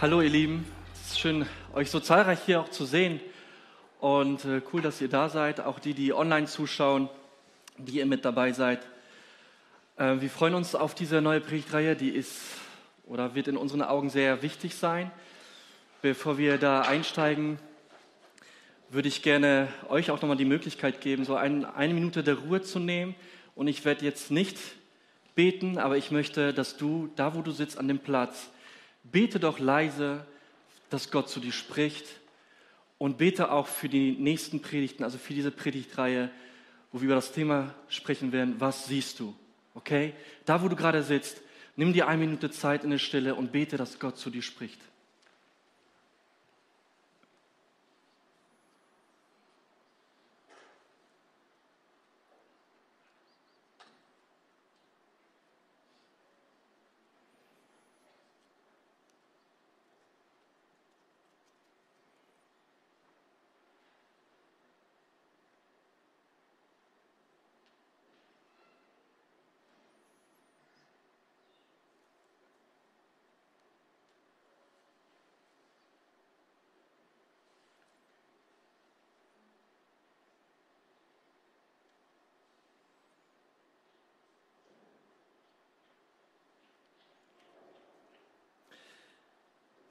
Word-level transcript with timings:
Hallo 0.00 0.22
ihr 0.22 0.30
Lieben, 0.30 0.64
es 0.94 1.10
ist 1.10 1.20
schön, 1.20 1.44
euch 1.74 1.90
so 1.90 2.00
zahlreich 2.00 2.38
hier 2.46 2.62
auch 2.62 2.70
zu 2.70 2.86
sehen 2.86 3.20
und 4.00 4.46
äh, 4.46 4.62
cool, 4.72 4.80
dass 4.80 4.98
ihr 5.02 5.10
da 5.10 5.28
seid, 5.28 5.60
auch 5.60 5.78
die, 5.78 5.92
die 5.92 6.14
online 6.14 6.46
zuschauen, 6.46 7.10
die 7.76 7.98
ihr 7.98 8.06
mit 8.06 8.24
dabei 8.24 8.52
seid. 8.52 8.80
Äh, 9.98 10.22
wir 10.22 10.30
freuen 10.30 10.54
uns 10.54 10.74
auf 10.74 10.94
diese 10.94 11.20
neue 11.20 11.42
Predigtreihe, 11.42 11.96
die 11.96 12.08
ist 12.08 12.40
oder 13.04 13.34
wird 13.34 13.46
in 13.48 13.58
unseren 13.58 13.82
Augen 13.82 14.08
sehr 14.08 14.40
wichtig 14.40 14.74
sein. 14.74 15.10
Bevor 16.00 16.38
wir 16.38 16.56
da 16.56 16.80
einsteigen, 16.80 17.58
würde 18.88 19.08
ich 19.08 19.20
gerne 19.20 19.68
euch 19.90 20.10
auch 20.10 20.22
nochmal 20.22 20.38
die 20.38 20.46
Möglichkeit 20.46 21.02
geben, 21.02 21.26
so 21.26 21.36
ein, 21.36 21.66
eine 21.66 21.92
Minute 21.92 22.22
der 22.22 22.36
Ruhe 22.36 22.62
zu 22.62 22.78
nehmen. 22.78 23.14
Und 23.54 23.68
ich 23.68 23.84
werde 23.84 24.06
jetzt 24.06 24.30
nicht 24.30 24.56
beten, 25.34 25.76
aber 25.76 25.98
ich 25.98 26.10
möchte, 26.10 26.54
dass 26.54 26.78
du, 26.78 27.10
da 27.16 27.34
wo 27.34 27.42
du 27.42 27.50
sitzt 27.50 27.76
an 27.76 27.86
dem 27.86 27.98
Platz, 27.98 28.48
bete 29.02 29.40
doch 29.40 29.58
leise, 29.58 30.26
dass 30.88 31.10
Gott 31.10 31.28
zu 31.28 31.40
dir 31.40 31.52
spricht 31.52 32.06
und 32.98 33.18
bete 33.18 33.50
auch 33.50 33.66
für 33.66 33.88
die 33.88 34.12
nächsten 34.12 34.60
Predigten, 34.60 35.04
also 35.04 35.18
für 35.18 35.34
diese 35.34 35.50
Predigtreihe, 35.50 36.30
wo 36.92 37.00
wir 37.00 37.06
über 37.06 37.14
das 37.14 37.32
Thema 37.32 37.74
sprechen 37.88 38.32
werden, 38.32 38.56
was 38.58 38.86
siehst 38.86 39.20
du? 39.20 39.34
Okay? 39.74 40.12
Da, 40.44 40.62
wo 40.62 40.68
du 40.68 40.76
gerade 40.76 41.02
sitzt, 41.02 41.40
nimm 41.76 41.92
dir 41.92 42.08
eine 42.08 42.26
Minute 42.26 42.50
Zeit 42.50 42.84
in 42.84 42.90
der 42.90 42.98
Stille 42.98 43.34
und 43.34 43.52
bete, 43.52 43.76
dass 43.76 43.98
Gott 43.98 44.18
zu 44.18 44.30
dir 44.30 44.42
spricht. 44.42 44.80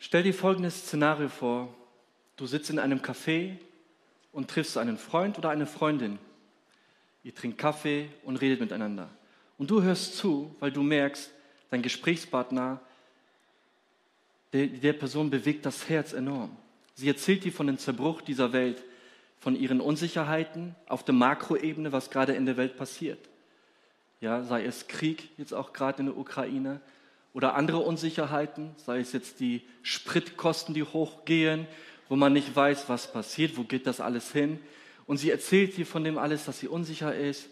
Stell 0.01 0.23
dir 0.23 0.33
folgendes 0.33 0.85
Szenario 0.85 1.27
vor. 1.27 1.73
Du 2.37 2.47
sitzt 2.47 2.69
in 2.69 2.79
einem 2.79 2.99
Café 2.99 3.57
und 4.31 4.49
triffst 4.49 4.77
einen 4.77 4.97
Freund 4.97 5.37
oder 5.37 5.49
eine 5.49 5.65
Freundin. 5.65 6.19
Ihr 7.23 7.35
trinkt 7.35 7.57
Kaffee 7.57 8.09
und 8.23 8.37
redet 8.37 8.61
miteinander. 8.61 9.09
Und 9.57 9.69
du 9.69 9.81
hörst 9.81 10.15
zu, 10.15 10.55
weil 10.61 10.71
du 10.71 10.83
merkst, 10.83 11.31
dein 11.69 11.81
Gesprächspartner, 11.81 12.79
der, 14.53 14.67
der 14.67 14.93
Person 14.93 15.29
bewegt 15.29 15.65
das 15.65 15.89
Herz 15.89 16.13
enorm. 16.13 16.55
Sie 16.95 17.09
erzählt 17.09 17.43
dir 17.43 17.51
von 17.51 17.67
dem 17.67 17.77
Zerbruch 17.77 18.21
dieser 18.21 18.53
Welt, 18.53 18.81
von 19.37 19.55
ihren 19.55 19.81
Unsicherheiten 19.81 20.75
auf 20.87 21.03
der 21.03 21.13
Makroebene, 21.13 21.91
was 21.91 22.09
gerade 22.09 22.33
in 22.33 22.45
der 22.45 22.55
Welt 22.55 22.77
passiert. 22.77 23.19
Ja, 24.21 24.43
sei 24.43 24.63
es 24.63 24.87
Krieg, 24.87 25.29
jetzt 25.37 25.53
auch 25.53 25.73
gerade 25.73 25.99
in 25.99 26.05
der 26.05 26.17
Ukraine, 26.17 26.79
oder 27.33 27.55
andere 27.55 27.79
Unsicherheiten, 27.79 28.71
sei 28.77 28.99
es 28.99 29.13
jetzt 29.13 29.39
die 29.39 29.61
Spritkosten, 29.81 30.73
die 30.73 30.83
hochgehen, 30.83 31.67
wo 32.07 32.15
man 32.15 32.33
nicht 32.33 32.55
weiß, 32.55 32.89
was 32.89 33.11
passiert, 33.11 33.57
wo 33.57 33.63
geht 33.63 33.85
das 33.85 34.01
alles 34.01 34.31
hin. 34.31 34.59
Und 35.05 35.17
sie 35.17 35.29
erzählt 35.29 35.77
dir 35.77 35.85
von 35.85 36.03
dem 36.03 36.17
alles, 36.17 36.45
dass 36.45 36.59
sie 36.59 36.67
unsicher 36.67 37.15
ist. 37.15 37.49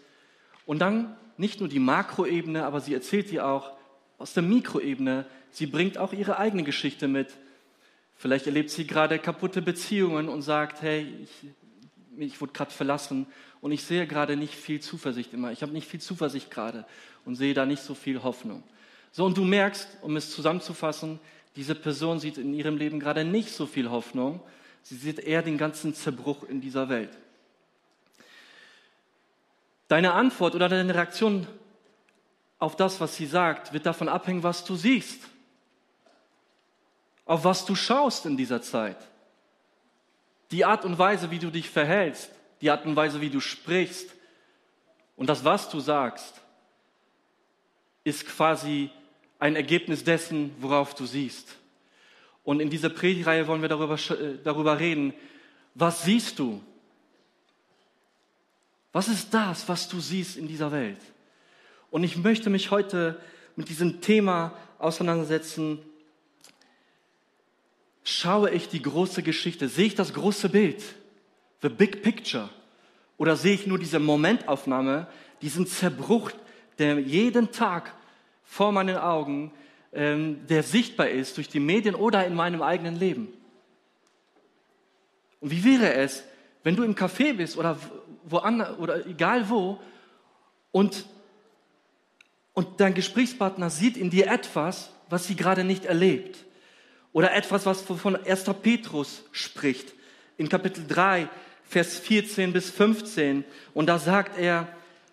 Und 0.66 0.80
dann 0.80 1.16
nicht 1.36 1.60
nur 1.60 1.68
die 1.68 1.78
Makroebene, 1.78 2.64
aber 2.64 2.80
sie 2.80 2.92
erzählt 2.92 3.30
dir 3.30 3.46
auch 3.46 3.72
aus 4.18 4.34
der 4.34 4.42
Mikroebene, 4.42 5.26
sie 5.50 5.66
bringt 5.66 5.96
auch 5.96 6.12
ihre 6.12 6.38
eigene 6.38 6.64
Geschichte 6.64 7.06
mit. 7.06 7.28
Vielleicht 8.16 8.46
erlebt 8.46 8.70
sie 8.70 8.86
gerade 8.86 9.20
kaputte 9.20 9.62
Beziehungen 9.62 10.28
und 10.28 10.42
sagt, 10.42 10.82
hey, 10.82 11.06
ich, 11.22 11.50
ich 12.16 12.40
wurde 12.40 12.52
gerade 12.52 12.72
verlassen 12.72 13.26
und 13.60 13.70
ich 13.70 13.84
sehe 13.84 14.08
gerade 14.08 14.36
nicht 14.36 14.54
viel 14.54 14.80
Zuversicht 14.80 15.32
immer. 15.32 15.52
Ich 15.52 15.62
habe 15.62 15.72
nicht 15.72 15.88
viel 15.88 16.00
Zuversicht 16.00 16.50
gerade 16.50 16.84
und 17.24 17.36
sehe 17.36 17.54
da 17.54 17.64
nicht 17.64 17.82
so 17.82 17.94
viel 17.94 18.24
Hoffnung. 18.24 18.64
So, 19.10 19.24
und 19.24 19.36
du 19.36 19.44
merkst, 19.44 19.88
um 20.02 20.16
es 20.16 20.30
zusammenzufassen, 20.32 21.18
diese 21.56 21.74
Person 21.74 22.20
sieht 22.20 22.38
in 22.38 22.54
ihrem 22.54 22.76
Leben 22.76 23.00
gerade 23.00 23.24
nicht 23.24 23.50
so 23.50 23.66
viel 23.66 23.90
Hoffnung. 23.90 24.40
Sie 24.82 24.96
sieht 24.96 25.18
eher 25.18 25.42
den 25.42 25.58
ganzen 25.58 25.94
Zerbruch 25.94 26.44
in 26.44 26.60
dieser 26.60 26.88
Welt. 26.88 27.10
Deine 29.88 30.12
Antwort 30.12 30.54
oder 30.54 30.68
deine 30.68 30.94
Reaktion 30.94 31.46
auf 32.58 32.76
das, 32.76 33.00
was 33.00 33.16
sie 33.16 33.26
sagt, 33.26 33.72
wird 33.72 33.86
davon 33.86 34.08
abhängen, 34.08 34.42
was 34.42 34.64
du 34.64 34.76
siehst, 34.76 35.22
auf 37.24 37.44
was 37.44 37.64
du 37.64 37.74
schaust 37.74 38.26
in 38.26 38.36
dieser 38.36 38.62
Zeit. 38.62 38.96
Die 40.50 40.64
Art 40.64 40.84
und 40.84 40.98
Weise, 40.98 41.30
wie 41.30 41.38
du 41.38 41.50
dich 41.50 41.68
verhältst, 41.70 42.30
die 42.60 42.70
Art 42.70 42.84
und 42.84 42.96
Weise, 42.96 43.20
wie 43.20 43.30
du 43.30 43.40
sprichst 43.40 44.14
und 45.16 45.28
das, 45.28 45.44
was 45.44 45.68
du 45.68 45.80
sagst, 45.80 46.40
ist 48.04 48.26
quasi 48.26 48.90
ein 49.38 49.56
Ergebnis 49.56 50.04
dessen, 50.04 50.50
worauf 50.60 50.94
du 50.94 51.06
siehst. 51.06 51.56
Und 52.44 52.60
in 52.60 52.70
dieser 52.70 52.88
Predigreihe 52.88 53.46
wollen 53.46 53.62
wir 53.62 53.68
darüber, 53.68 53.94
äh, 53.94 54.38
darüber 54.42 54.78
reden, 54.78 55.12
was 55.74 56.02
siehst 56.02 56.38
du? 56.38 56.62
Was 58.92 59.08
ist 59.08 59.32
das, 59.32 59.68
was 59.68 59.88
du 59.88 60.00
siehst 60.00 60.36
in 60.36 60.48
dieser 60.48 60.72
Welt? 60.72 61.00
Und 61.90 62.04
ich 62.04 62.16
möchte 62.16 62.50
mich 62.50 62.70
heute 62.70 63.20
mit 63.54 63.68
diesem 63.68 64.00
Thema 64.00 64.56
auseinandersetzen. 64.78 65.78
Schaue 68.02 68.50
ich 68.50 68.68
die 68.68 68.82
große 68.82 69.22
Geschichte? 69.22 69.68
Sehe 69.68 69.86
ich 69.86 69.94
das 69.94 70.14
große 70.14 70.48
Bild? 70.48 70.82
The 71.62 71.68
big 71.68 72.02
picture? 72.02 72.48
Oder 73.18 73.36
sehe 73.36 73.54
ich 73.54 73.66
nur 73.66 73.78
diese 73.78 73.98
Momentaufnahme, 73.98 75.06
diesen 75.42 75.66
Zerbruch, 75.66 76.30
der 76.78 76.98
jeden 77.00 77.52
Tag 77.52 77.92
vor 78.48 78.72
meinen 78.72 78.96
Augen, 78.96 79.52
ähm, 79.92 80.46
der 80.48 80.62
sichtbar 80.62 81.10
ist 81.10 81.36
durch 81.36 81.48
die 81.48 81.60
Medien 81.60 81.94
oder 81.94 82.26
in 82.26 82.34
meinem 82.34 82.62
eigenen 82.62 82.96
Leben. 82.96 83.28
Und 85.40 85.50
wie 85.50 85.62
wäre 85.64 85.92
es, 85.92 86.24
wenn 86.64 86.74
du 86.74 86.82
im 86.82 86.94
Café 86.94 87.34
bist 87.34 87.58
oder 87.58 87.78
woanders 88.24 88.78
oder 88.78 89.06
egal 89.06 89.48
wo 89.50 89.78
und, 90.72 91.04
und 92.54 92.80
dein 92.80 92.94
Gesprächspartner 92.94 93.68
sieht 93.68 93.96
in 93.96 94.10
dir 94.10 94.26
etwas, 94.28 94.90
was 95.10 95.26
sie 95.26 95.36
gerade 95.36 95.62
nicht 95.62 95.84
erlebt 95.84 96.44
oder 97.12 97.34
etwas, 97.34 97.66
was 97.66 97.82
von 97.82 98.16
1. 98.16 98.44
Petrus 98.62 99.24
spricht 99.30 99.92
in 100.38 100.48
Kapitel 100.48 100.86
3, 100.88 101.28
Vers 101.64 101.98
14 101.98 102.54
bis 102.54 102.70
15 102.70 103.44
und 103.74 103.86
da 103.86 103.98
sagt 103.98 104.38
er, 104.38 104.68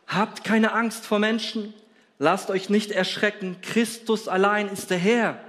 habt 0.08 0.46
keine 0.46 0.72
Angst 0.72 1.06
vor 1.06 1.20
Menschen, 1.20 1.74
Lasst 2.18 2.50
euch 2.50 2.70
nicht 2.70 2.92
erschrecken, 2.92 3.58
Christus 3.62 4.28
allein 4.28 4.70
ist 4.70 4.90
der 4.90 4.98
Herr. 4.98 5.40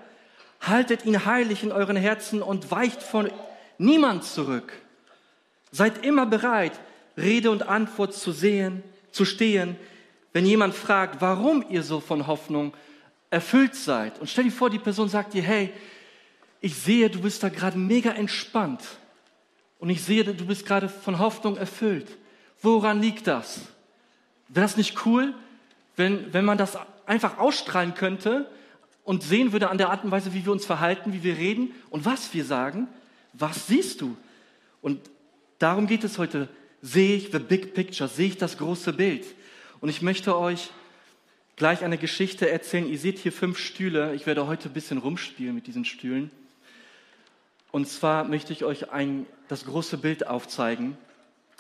Haltet 0.61 1.05
ihn 1.05 1.25
heilig 1.25 1.63
in 1.63 1.71
euren 1.71 1.97
Herzen 1.97 2.43
und 2.43 2.71
weicht 2.71 3.03
von 3.03 3.31
niemand 3.79 4.25
zurück. 4.25 4.73
Seid 5.71 6.05
immer 6.05 6.27
bereit, 6.27 6.73
Rede 7.17 7.51
und 7.51 7.69
Antwort 7.69 8.15
zu 8.15 8.33
sehen, 8.33 8.83
zu 9.13 9.25
stehen, 9.25 9.77
wenn 10.33 10.45
jemand 10.45 10.75
fragt, 10.75 11.21
warum 11.21 11.65
ihr 11.71 11.83
so 11.83 12.01
von 12.01 12.27
Hoffnung 12.27 12.75
erfüllt 13.31 13.75
seid. 13.75 14.19
Und 14.19 14.29
stell 14.29 14.45
dir 14.45 14.51
vor, 14.51 14.71
die 14.71 14.79
Person 14.79 15.09
sagt 15.09 15.35
dir, 15.35 15.43
hey, 15.43 15.73
ich 16.61 16.75
sehe, 16.75 17.09
du 17.09 17.21
bist 17.21 17.43
da 17.43 17.49
gerade 17.49 17.79
mega 17.79 18.11
entspannt. 18.11 18.83
Und 19.79 19.91
ich 19.91 20.03
sehe, 20.03 20.25
du 20.25 20.47
bist 20.47 20.67
gerade 20.67 20.89
von 20.89 21.19
Hoffnung 21.19 21.57
erfüllt. 21.57 22.17
Woran 22.61 23.01
liegt 23.01 23.27
das? 23.27 23.61
Wäre 24.49 24.65
das 24.65 24.77
nicht 24.77 25.07
cool? 25.07 25.35
Wenn, 25.97 26.33
wenn 26.33 26.45
man 26.45 26.59
das 26.59 26.79
einfach 27.07 27.39
ausstrahlen 27.39 27.95
könnte 27.95 28.51
und 29.05 29.23
sehen 29.23 29.53
würde 29.53 29.71
an 29.71 29.79
der 29.79 29.91
Art 29.91 30.05
und 30.05 30.11
Weise, 30.11 30.35
wie 30.35 30.45
wir 30.45 30.53
uns 30.53 30.67
verhalten, 30.67 31.13
wie 31.13 31.23
wir 31.23 31.37
reden 31.37 31.75
und 31.91 32.05
was 32.05 32.35
wir 32.35 32.45
sagen, 32.45 32.89
was 33.33 33.67
siehst 33.67 34.01
du? 34.01 34.17
Und 34.83 35.01
darum 35.59 35.87
geht 35.87 36.05
es 36.05 36.19
heute. 36.19 36.49
Sehe 36.83 37.17
ich 37.17 37.31
the 37.33 37.39
big 37.39 37.75
picture? 37.75 38.09
Sehe 38.09 38.29
ich 38.29 38.37
das 38.37 38.59
große 38.59 38.93
Bild? 38.93 39.25
Und 39.81 39.89
ich 39.89 40.03
möchte 40.03 40.37
euch 40.37 40.71
gleich 41.57 41.83
eine 41.83 41.99
Geschichte 41.99 42.51
erzählen. 42.51 42.89
Ihr 42.89 42.99
seht 42.99 43.19
hier 43.19 43.33
fünf 43.33 43.59
Stühle. 43.59 44.15
Ich 44.15 44.27
werde 44.27 44.47
heute 44.47 44.69
ein 44.69 44.75
bisschen 44.75 44.99
rumspielen 44.99 45.55
mit 45.55 45.67
diesen 45.67 45.85
Stühlen. 45.85 46.31
Und 47.73 47.89
zwar 47.89 48.25
möchte 48.25 48.53
ich 48.53 48.65
euch 48.65 48.91
ein, 48.91 49.27
das 49.49 49.65
große 49.65 49.99
Bild 49.99 50.27
aufzeigen, 50.27 50.97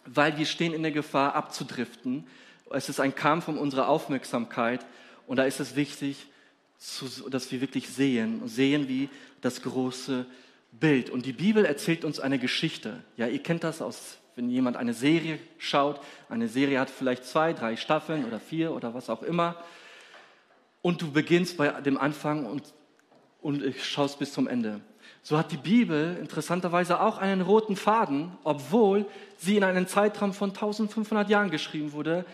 weil 0.04 0.38
wir 0.38 0.46
stehen 0.46 0.72
in 0.72 0.82
der 0.82 0.92
Gefahr 0.92 1.34
abzudriften 1.34 2.26
es 2.70 2.88
ist 2.88 3.00
ein 3.00 3.14
Kampf 3.14 3.48
um 3.48 3.58
unsere 3.58 3.88
Aufmerksamkeit 3.88 4.84
und 5.26 5.36
da 5.36 5.44
ist 5.44 5.60
es 5.60 5.76
wichtig, 5.76 6.26
dass 7.30 7.50
wir 7.50 7.60
wirklich 7.60 7.88
sehen, 7.88 8.46
sehen 8.46 8.88
wie 8.88 9.08
das 9.40 9.62
große 9.62 10.26
Bild. 10.72 11.10
Und 11.10 11.26
die 11.26 11.32
Bibel 11.32 11.64
erzählt 11.64 12.04
uns 12.04 12.20
eine 12.20 12.38
Geschichte. 12.38 13.02
Ja, 13.16 13.26
ihr 13.26 13.42
kennt 13.42 13.64
das 13.64 13.80
aus, 13.80 14.18
wenn 14.34 14.50
jemand 14.50 14.76
eine 14.76 14.92
Serie 14.92 15.38
schaut. 15.58 16.00
Eine 16.28 16.48
Serie 16.48 16.80
hat 16.80 16.90
vielleicht 16.90 17.24
zwei, 17.24 17.52
drei 17.52 17.76
Staffeln 17.76 18.24
oder 18.24 18.40
vier 18.40 18.72
oder 18.72 18.94
was 18.94 19.08
auch 19.08 19.22
immer. 19.22 19.56
Und 20.82 21.02
du 21.02 21.10
beginnst 21.10 21.56
bei 21.56 21.68
dem 21.80 21.98
Anfang 21.98 22.46
und, 22.46 22.62
und 23.40 23.62
schaust 23.80 24.18
bis 24.18 24.32
zum 24.32 24.46
Ende. 24.46 24.80
So 25.22 25.38
hat 25.38 25.50
die 25.50 25.56
Bibel 25.56 26.16
interessanterweise 26.20 27.00
auch 27.00 27.18
einen 27.18 27.40
roten 27.40 27.74
Faden, 27.74 28.30
obwohl 28.44 29.06
sie 29.38 29.56
in 29.56 29.64
einem 29.64 29.88
Zeitraum 29.88 30.32
von 30.32 30.50
1500 30.50 31.28
Jahren 31.28 31.50
geschrieben 31.50 31.92
wurde. 31.92 32.24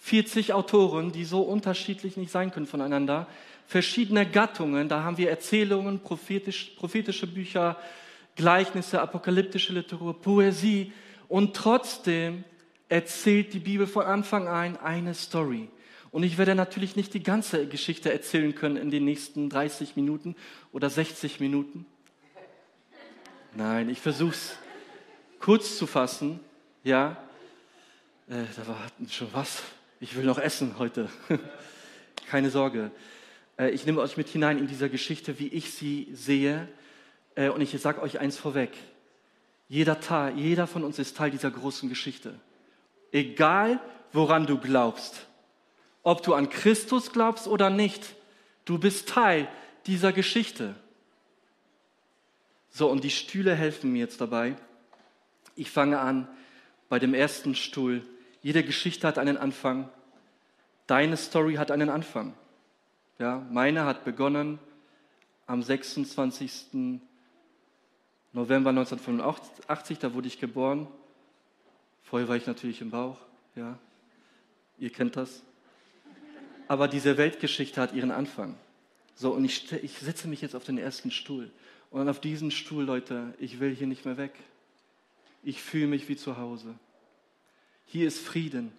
40 0.00 0.52
Autoren, 0.52 1.12
die 1.12 1.24
so 1.24 1.42
unterschiedlich 1.42 2.16
nicht 2.16 2.30
sein 2.30 2.50
können 2.50 2.66
voneinander, 2.66 3.26
verschiedene 3.66 4.26
Gattungen. 4.26 4.88
Da 4.88 5.02
haben 5.02 5.18
wir 5.18 5.30
Erzählungen, 5.30 6.00
prophetisch, 6.00 6.72
prophetische 6.76 7.26
Bücher, 7.26 7.76
Gleichnisse, 8.36 9.00
apokalyptische 9.00 9.72
Literatur, 9.72 10.20
Poesie. 10.20 10.92
Und 11.28 11.54
trotzdem 11.54 12.44
erzählt 12.88 13.52
die 13.52 13.58
Bibel 13.58 13.86
von 13.86 14.06
Anfang 14.06 14.48
an 14.48 14.76
eine 14.76 15.14
Story. 15.14 15.68
Und 16.10 16.22
ich 16.22 16.38
werde 16.38 16.54
natürlich 16.54 16.96
nicht 16.96 17.12
die 17.12 17.22
ganze 17.22 17.66
Geschichte 17.66 18.10
erzählen 18.10 18.54
können 18.54 18.76
in 18.76 18.90
den 18.90 19.04
nächsten 19.04 19.50
30 19.50 19.96
Minuten 19.96 20.36
oder 20.72 20.88
60 20.88 21.38
Minuten. 21.40 21.84
Nein, 23.54 23.90
ich 23.90 24.00
versuche 24.00 24.32
es 24.32 24.56
kurz 25.38 25.76
zu 25.76 25.86
fassen. 25.86 26.40
Ja, 26.84 27.16
äh, 28.28 28.44
da 28.56 28.66
war 28.66 28.86
schon 29.10 29.28
was. 29.32 29.62
Ich 30.00 30.14
will 30.14 30.24
noch 30.24 30.38
essen 30.38 30.78
heute. 30.78 31.08
Keine 32.30 32.50
Sorge. 32.50 32.92
Äh, 33.58 33.70
ich 33.70 33.84
nehme 33.84 34.00
euch 34.00 34.16
mit 34.16 34.28
hinein 34.28 34.58
in 34.58 34.68
dieser 34.68 34.88
Geschichte, 34.88 35.40
wie 35.40 35.48
ich 35.48 35.72
sie 35.74 36.08
sehe. 36.12 36.68
Äh, 37.34 37.48
und 37.48 37.60
ich 37.60 37.70
sage 37.80 38.00
euch 38.00 38.20
eins 38.20 38.36
vorweg. 38.36 38.70
Jeder, 39.68 40.00
Teil, 40.00 40.38
jeder 40.38 40.68
von 40.68 40.84
uns 40.84 41.00
ist 41.00 41.16
Teil 41.16 41.32
dieser 41.32 41.50
großen 41.50 41.88
Geschichte. 41.88 42.34
Egal, 43.10 43.80
woran 44.12 44.46
du 44.46 44.58
glaubst. 44.58 45.26
Ob 46.04 46.22
du 46.22 46.34
an 46.34 46.48
Christus 46.48 47.12
glaubst 47.12 47.48
oder 47.48 47.68
nicht. 47.68 48.14
Du 48.64 48.78
bist 48.78 49.08
Teil 49.08 49.48
dieser 49.86 50.12
Geschichte. 50.12 50.76
So, 52.70 52.88
und 52.88 53.02
die 53.02 53.10
Stühle 53.10 53.54
helfen 53.56 53.92
mir 53.92 53.98
jetzt 53.98 54.20
dabei. 54.20 54.54
Ich 55.56 55.70
fange 55.70 55.98
an 55.98 56.28
bei 56.88 57.00
dem 57.00 57.14
ersten 57.14 57.56
Stuhl. 57.56 58.02
Jede 58.42 58.62
Geschichte 58.62 59.06
hat 59.06 59.18
einen 59.18 59.36
Anfang. 59.36 59.88
Deine 60.86 61.16
Story 61.16 61.54
hat 61.54 61.70
einen 61.70 61.90
Anfang. 61.90 62.34
Ja, 63.18 63.46
meine 63.50 63.84
hat 63.84 64.04
begonnen 64.04 64.58
am 65.46 65.62
26. 65.62 67.00
November 68.32 68.70
1985, 68.70 69.98
da 69.98 70.14
wurde 70.14 70.28
ich 70.28 70.38
geboren. 70.38 70.86
Vorher 72.04 72.28
war 72.28 72.36
ich 72.36 72.46
natürlich 72.46 72.80
im 72.80 72.90
Bauch, 72.90 73.18
ja. 73.56 73.78
Ihr 74.78 74.90
kennt 74.90 75.16
das. 75.16 75.42
Aber 76.68 76.86
diese 76.86 77.16
Weltgeschichte 77.16 77.80
hat 77.80 77.94
ihren 77.94 78.10
Anfang. 78.10 78.54
So, 79.14 79.32
und 79.32 79.44
ich, 79.44 79.72
ich 79.72 79.98
setze 79.98 80.28
mich 80.28 80.40
jetzt 80.42 80.54
auf 80.54 80.64
den 80.64 80.78
ersten 80.78 81.10
Stuhl. 81.10 81.50
Und 81.90 82.08
auf 82.08 82.20
diesen 82.20 82.50
Stuhl, 82.50 82.84
Leute, 82.84 83.34
ich 83.40 83.58
will 83.58 83.74
hier 83.74 83.86
nicht 83.86 84.04
mehr 84.04 84.16
weg. 84.16 84.32
Ich 85.42 85.60
fühle 85.62 85.88
mich 85.88 86.08
wie 86.08 86.16
zu 86.16 86.36
Hause. 86.36 86.74
Hier 87.90 88.06
ist 88.06 88.20
Frieden. 88.20 88.70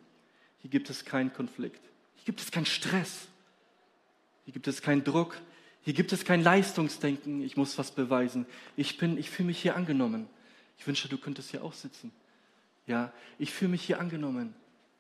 Hier 0.62 0.70
gibt 0.70 0.90
es 0.90 1.04
keinen 1.04 1.34
Konflikt. 1.34 1.82
Hier 2.16 2.26
gibt 2.26 2.42
es 2.42 2.52
keinen 2.52 2.68
Stress. 2.68 3.28
Hier 4.46 4.54
gibt 4.54 4.68
es 4.68 4.82
keinen 4.82 5.04
Druck. 5.04 5.42
Hier 5.82 5.94
gibt 5.94 6.14
es 6.14 6.24
kein 6.24 6.44
Leistungsdenken. 6.44 7.42
Ich 7.42 7.58
muss 7.58 7.78
was 7.80 7.92
beweisen. 7.92 8.46
Ich 8.78 8.98
bin, 8.98 9.18
ich 9.18 9.32
fühle 9.32 9.48
mich 9.48 9.60
hier 9.60 9.76
angenommen. 9.76 10.28
Ich 10.78 10.86
wünsche, 10.86 11.10
du 11.10 11.18
könntest 11.18 11.50
hier 11.50 11.64
auch 11.64 11.74
sitzen. 11.74 12.12
Ja, 12.86 13.12
ich 13.40 13.52
fühle 13.52 13.72
mich 13.72 13.84
hier 13.84 14.00
angenommen. 14.00 14.54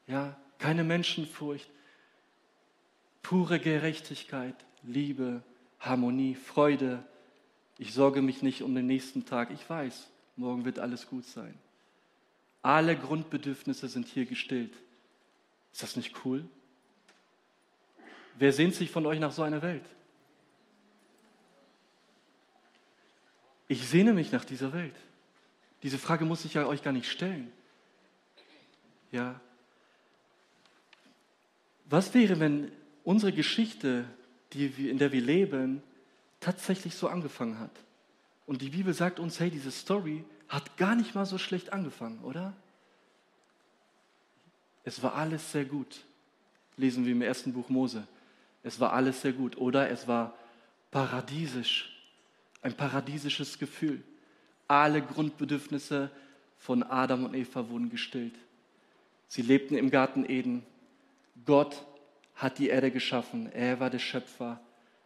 Ja, 0.08 0.36
keine 0.58 0.84
Menschenfurcht. 0.84 1.70
Pure 3.22 3.60
Gerechtigkeit, 3.60 4.56
Liebe, 4.84 5.44
Harmonie, 5.80 6.34
Freude, 6.34 7.04
ich 7.78 7.94
sorge 7.94 8.22
mich 8.22 8.42
nicht 8.42 8.64
um 8.64 8.74
den 8.74 8.88
nächsten 8.88 9.26
Tag. 9.26 9.52
Ich 9.52 9.70
weiß, 9.70 10.10
morgen 10.36 10.66
wird 10.66 10.80
alles 10.80 11.08
gut 11.08 11.26
sein. 11.26 11.54
Alle 12.62 12.98
Grundbedürfnisse 12.98 13.88
sind 13.88 14.08
hier 14.08 14.26
gestillt. 14.26 14.74
Ist 15.72 15.84
das 15.84 15.96
nicht 15.96 16.26
cool? 16.26 16.46
Wer 18.38 18.54
sehnt 18.54 18.76
sich 18.76 18.92
von 18.92 19.06
euch 19.06 19.20
nach 19.20 19.32
so 19.32 19.44
einer 19.44 19.62
Welt? 19.62 19.86
Ich 23.68 23.88
sehne 23.88 24.14
mich 24.14 24.32
nach 24.32 24.46
dieser 24.46 24.74
Welt. 24.74 24.96
Diese 25.84 25.98
Frage 25.98 26.26
muss 26.26 26.44
ich 26.44 26.56
ja 26.56 26.66
euch 26.66 26.84
gar 26.84 26.94
nicht 26.94 27.10
stellen. 27.10 27.52
Ja. 29.12 29.40
Was 31.86 32.14
wäre, 32.14 32.40
wenn 32.40 32.72
unsere 33.04 33.32
Geschichte, 33.32 34.06
die 34.54 34.66
in 34.90 34.98
der 34.98 35.12
wir 35.12 35.22
leben, 35.22 35.82
tatsächlich 36.40 36.96
so 36.96 37.08
angefangen 37.08 37.60
hat. 37.60 37.72
Und 38.46 38.62
die 38.62 38.70
Bibel 38.70 38.94
sagt 38.94 39.20
uns, 39.20 39.40
hey, 39.40 39.50
diese 39.50 39.72
Story 39.72 40.24
hat 40.50 40.78
gar 40.78 40.96
nicht 40.96 41.16
mal 41.16 41.25
so 41.25 41.38
schlecht 41.38 41.72
angefangen, 41.72 42.19
oder? 42.24 42.54
Es 44.84 45.01
war 45.04 45.13
alles 45.16 45.51
sehr 45.51 45.66
gut. 45.66 46.04
Lesen 46.75 47.06
wir 47.06 47.12
im 47.12 47.22
ersten 47.22 47.54
Buch 47.54 47.69
Mose. 47.69 48.07
Es 48.63 48.80
war 48.80 48.94
alles 48.94 49.22
sehr 49.22 49.34
gut, 49.34 49.57
oder? 49.57 49.90
Es 49.90 50.07
war 50.07 50.34
paradiesisch. 50.92 51.96
Ein 52.62 52.74
paradiesisches 52.74 53.60
Gefühl. 53.60 54.04
Alle 54.68 55.01
Grundbedürfnisse 55.01 56.10
von 56.57 56.84
Adam 56.84 57.25
und 57.25 57.36
Eva 57.36 57.69
wurden 57.69 57.90
gestillt. 57.90 58.34
Sie 59.28 59.44
lebten 59.44 59.75
im 59.75 59.92
Garten 59.92 60.25
Eden. 60.28 60.66
Gott 61.45 61.86
hat 62.36 62.57
die 62.57 62.69
Erde 62.69 62.90
geschaffen. 62.90 63.52
Er 63.52 63.80
war 63.80 63.90
der 63.90 64.00
Schöpfer. 64.00 64.60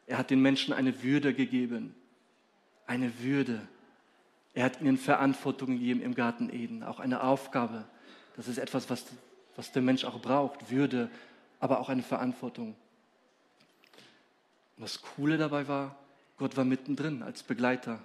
Er 0.07 0.17
hat 0.17 0.29
den 0.29 0.41
Menschen 0.41 0.73
eine 0.73 1.03
Würde 1.03 1.33
gegeben. 1.33 1.93
Eine 2.87 3.19
Würde. 3.19 3.67
Er 4.53 4.65
hat 4.65 4.81
ihnen 4.81 4.97
Verantwortung 4.97 5.69
gegeben 5.69 6.01
im 6.01 6.15
Garten 6.15 6.49
Eden, 6.49 6.83
auch 6.83 6.99
eine 6.99 7.23
Aufgabe. 7.23 7.85
Das 8.35 8.47
ist 8.47 8.57
etwas, 8.57 8.89
was, 8.89 9.05
was 9.55 9.71
der 9.71 9.81
Mensch 9.81 10.05
auch 10.05 10.19
braucht. 10.21 10.69
Würde, 10.69 11.09
aber 11.59 11.79
auch 11.79 11.89
eine 11.89 12.03
Verantwortung. 12.03 12.75
Und 14.77 14.83
das 14.83 15.01
Coole 15.01 15.37
dabei 15.37 15.67
war, 15.67 15.95
Gott 16.37 16.57
war 16.57 16.65
mittendrin 16.65 17.23
als 17.23 17.43
Begleiter. 17.43 17.99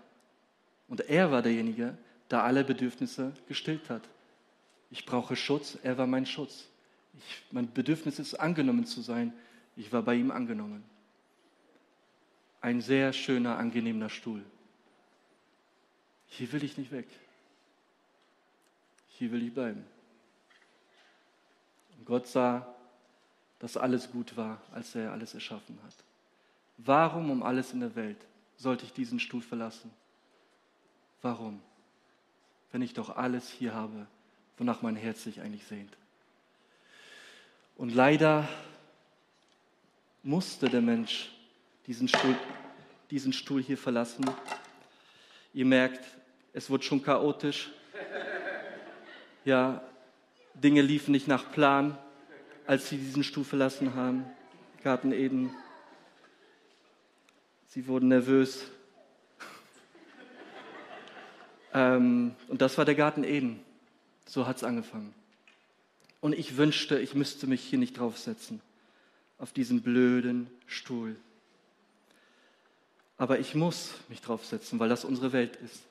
Und 0.86 1.00
er 1.00 1.30
war 1.30 1.42
derjenige, 1.42 1.96
der 2.30 2.44
alle 2.44 2.64
Bedürfnisse 2.64 3.32
gestillt 3.46 3.90
hat. 3.90 4.02
Ich 4.90 5.04
brauche 5.04 5.36
Schutz, 5.36 5.76
er 5.82 5.98
war 5.98 6.06
mein 6.06 6.24
Schutz. 6.24 6.66
Ich, 7.18 7.42
mein 7.50 7.72
Bedürfnis 7.72 8.18
ist, 8.18 8.34
angenommen 8.34 8.86
zu 8.86 9.02
sein. 9.02 9.32
Ich 9.76 9.92
war 9.92 10.02
bei 10.02 10.14
ihm 10.14 10.30
angenommen 10.30 10.84
ein 12.60 12.80
sehr 12.80 13.12
schöner, 13.12 13.58
angenehmer 13.58 14.08
Stuhl. 14.08 14.42
Hier 16.28 16.52
will 16.52 16.64
ich 16.64 16.76
nicht 16.78 16.92
weg. 16.92 17.06
Hier 19.08 19.32
will 19.32 19.42
ich 19.42 19.52
bleiben. 19.52 19.84
Und 21.96 22.06
Gott 22.06 22.26
sah, 22.26 22.74
dass 23.58 23.76
alles 23.76 24.10
gut 24.10 24.36
war, 24.36 24.60
als 24.72 24.94
er 24.94 25.12
alles 25.12 25.34
erschaffen 25.34 25.78
hat. 25.84 25.94
Warum 26.76 27.30
um 27.30 27.42
alles 27.42 27.72
in 27.72 27.80
der 27.80 27.96
Welt 27.96 28.18
sollte 28.56 28.84
ich 28.84 28.92
diesen 28.92 29.18
Stuhl 29.18 29.42
verlassen? 29.42 29.90
Warum? 31.22 31.60
Wenn 32.70 32.82
ich 32.82 32.94
doch 32.94 33.16
alles 33.16 33.50
hier 33.50 33.74
habe, 33.74 34.06
wonach 34.58 34.82
mein 34.82 34.96
Herz 34.96 35.24
sich 35.24 35.40
eigentlich 35.40 35.64
sehnt. 35.64 35.96
Und 37.76 37.94
leider 37.94 38.48
musste 40.22 40.68
der 40.68 40.82
Mensch 40.82 41.30
diesen 41.86 42.08
Stuhl, 42.08 42.36
diesen 43.10 43.32
Stuhl 43.32 43.62
hier 43.62 43.78
verlassen. 43.78 44.24
Ihr 45.54 45.64
merkt, 45.64 46.04
es 46.58 46.70
wird 46.70 46.84
schon 46.84 47.04
chaotisch. 47.04 47.70
Ja, 49.44 49.80
Dinge 50.54 50.82
liefen 50.82 51.12
nicht 51.12 51.28
nach 51.28 51.52
Plan, 51.52 51.96
als 52.66 52.88
sie 52.88 52.98
diesen 52.98 53.22
Stuhl 53.22 53.44
verlassen 53.44 53.94
haben. 53.94 54.24
Garten 54.82 55.12
Eden. 55.12 55.54
Sie 57.68 57.86
wurden 57.86 58.08
nervös. 58.08 58.64
ähm, 61.72 62.34
und 62.48 62.60
das 62.60 62.76
war 62.76 62.84
der 62.84 62.96
Garten 62.96 63.22
Eden. 63.22 63.60
So 64.26 64.48
hat 64.48 64.56
es 64.56 64.64
angefangen. 64.64 65.14
Und 66.20 66.32
ich 66.32 66.56
wünschte, 66.56 66.98
ich 66.98 67.14
müsste 67.14 67.46
mich 67.46 67.62
hier 67.62 67.78
nicht 67.78 67.96
draufsetzen, 67.96 68.60
auf 69.38 69.52
diesen 69.52 69.82
blöden 69.82 70.50
Stuhl. 70.66 71.14
Aber 73.16 73.38
ich 73.38 73.54
muss 73.54 73.92
mich 74.08 74.20
draufsetzen, 74.20 74.80
weil 74.80 74.88
das 74.88 75.04
unsere 75.04 75.32
Welt 75.32 75.54
ist. 75.54 75.84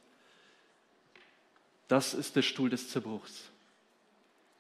Das 1.88 2.14
ist 2.14 2.36
der 2.36 2.42
Stuhl 2.42 2.70
des 2.70 2.90
Zerbruchs, 2.90 3.44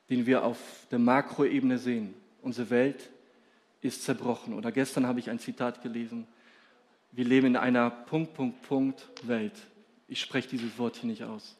den 0.09 0.25
wir 0.25 0.43
auf 0.43 0.57
der 0.91 0.99
Makroebene 0.99 1.77
sehen. 1.77 2.13
Unsere 2.41 2.69
Welt 2.69 3.09
ist 3.81 4.03
zerbrochen. 4.03 4.53
Oder 4.53 4.71
gestern 4.71 5.05
habe 5.05 5.19
ich 5.19 5.29
ein 5.29 5.39
Zitat 5.39 5.81
gelesen. 5.81 6.27
wir 7.11 7.25
leben 7.25 7.47
in 7.47 7.55
einer 7.57 7.89
Punkt, 7.89 8.33
Punkt, 8.33 8.61
Punkt 8.63 9.07
Welt. 9.23 9.53
Ich 10.07 10.21
spreche 10.21 10.49
dieses 10.49 10.77
Wort 10.77 10.97
hier 10.97 11.09
nicht 11.09 11.23
aus. 11.23 11.55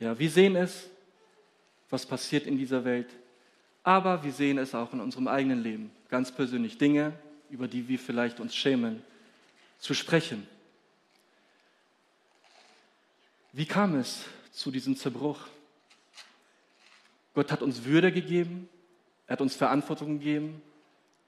Ja, 0.00 0.18
wir 0.18 0.30
sehen 0.30 0.56
es, 0.56 0.88
was 1.90 2.06
passiert 2.06 2.46
in 2.46 2.56
dieser 2.56 2.84
Welt, 2.84 3.08
aber 3.82 4.24
wir 4.24 4.32
sehen 4.32 4.58
es 4.58 4.74
auch 4.74 4.92
in 4.92 5.00
unserem 5.00 5.28
eigenen 5.28 5.62
Leben, 5.62 5.90
ganz 6.08 6.32
persönlich. 6.32 6.78
Dinge, 6.78 7.12
über 7.50 7.68
die 7.68 7.86
wir 7.88 7.98
vielleicht 7.98 8.40
uns 8.40 8.54
schämen, 8.54 9.02
zu 9.78 9.94
sprechen. 9.94 10.46
Wie 13.52 13.66
kam 13.66 13.96
es 13.96 14.24
zu 14.52 14.70
diesem 14.70 14.96
Zerbruch? 14.96 15.40
Gott 17.34 17.50
hat 17.50 17.62
uns 17.62 17.84
Würde 17.84 18.12
gegeben, 18.12 18.68
er 19.26 19.32
hat 19.32 19.40
uns 19.40 19.56
Verantwortung 19.56 20.18
gegeben, 20.18 20.62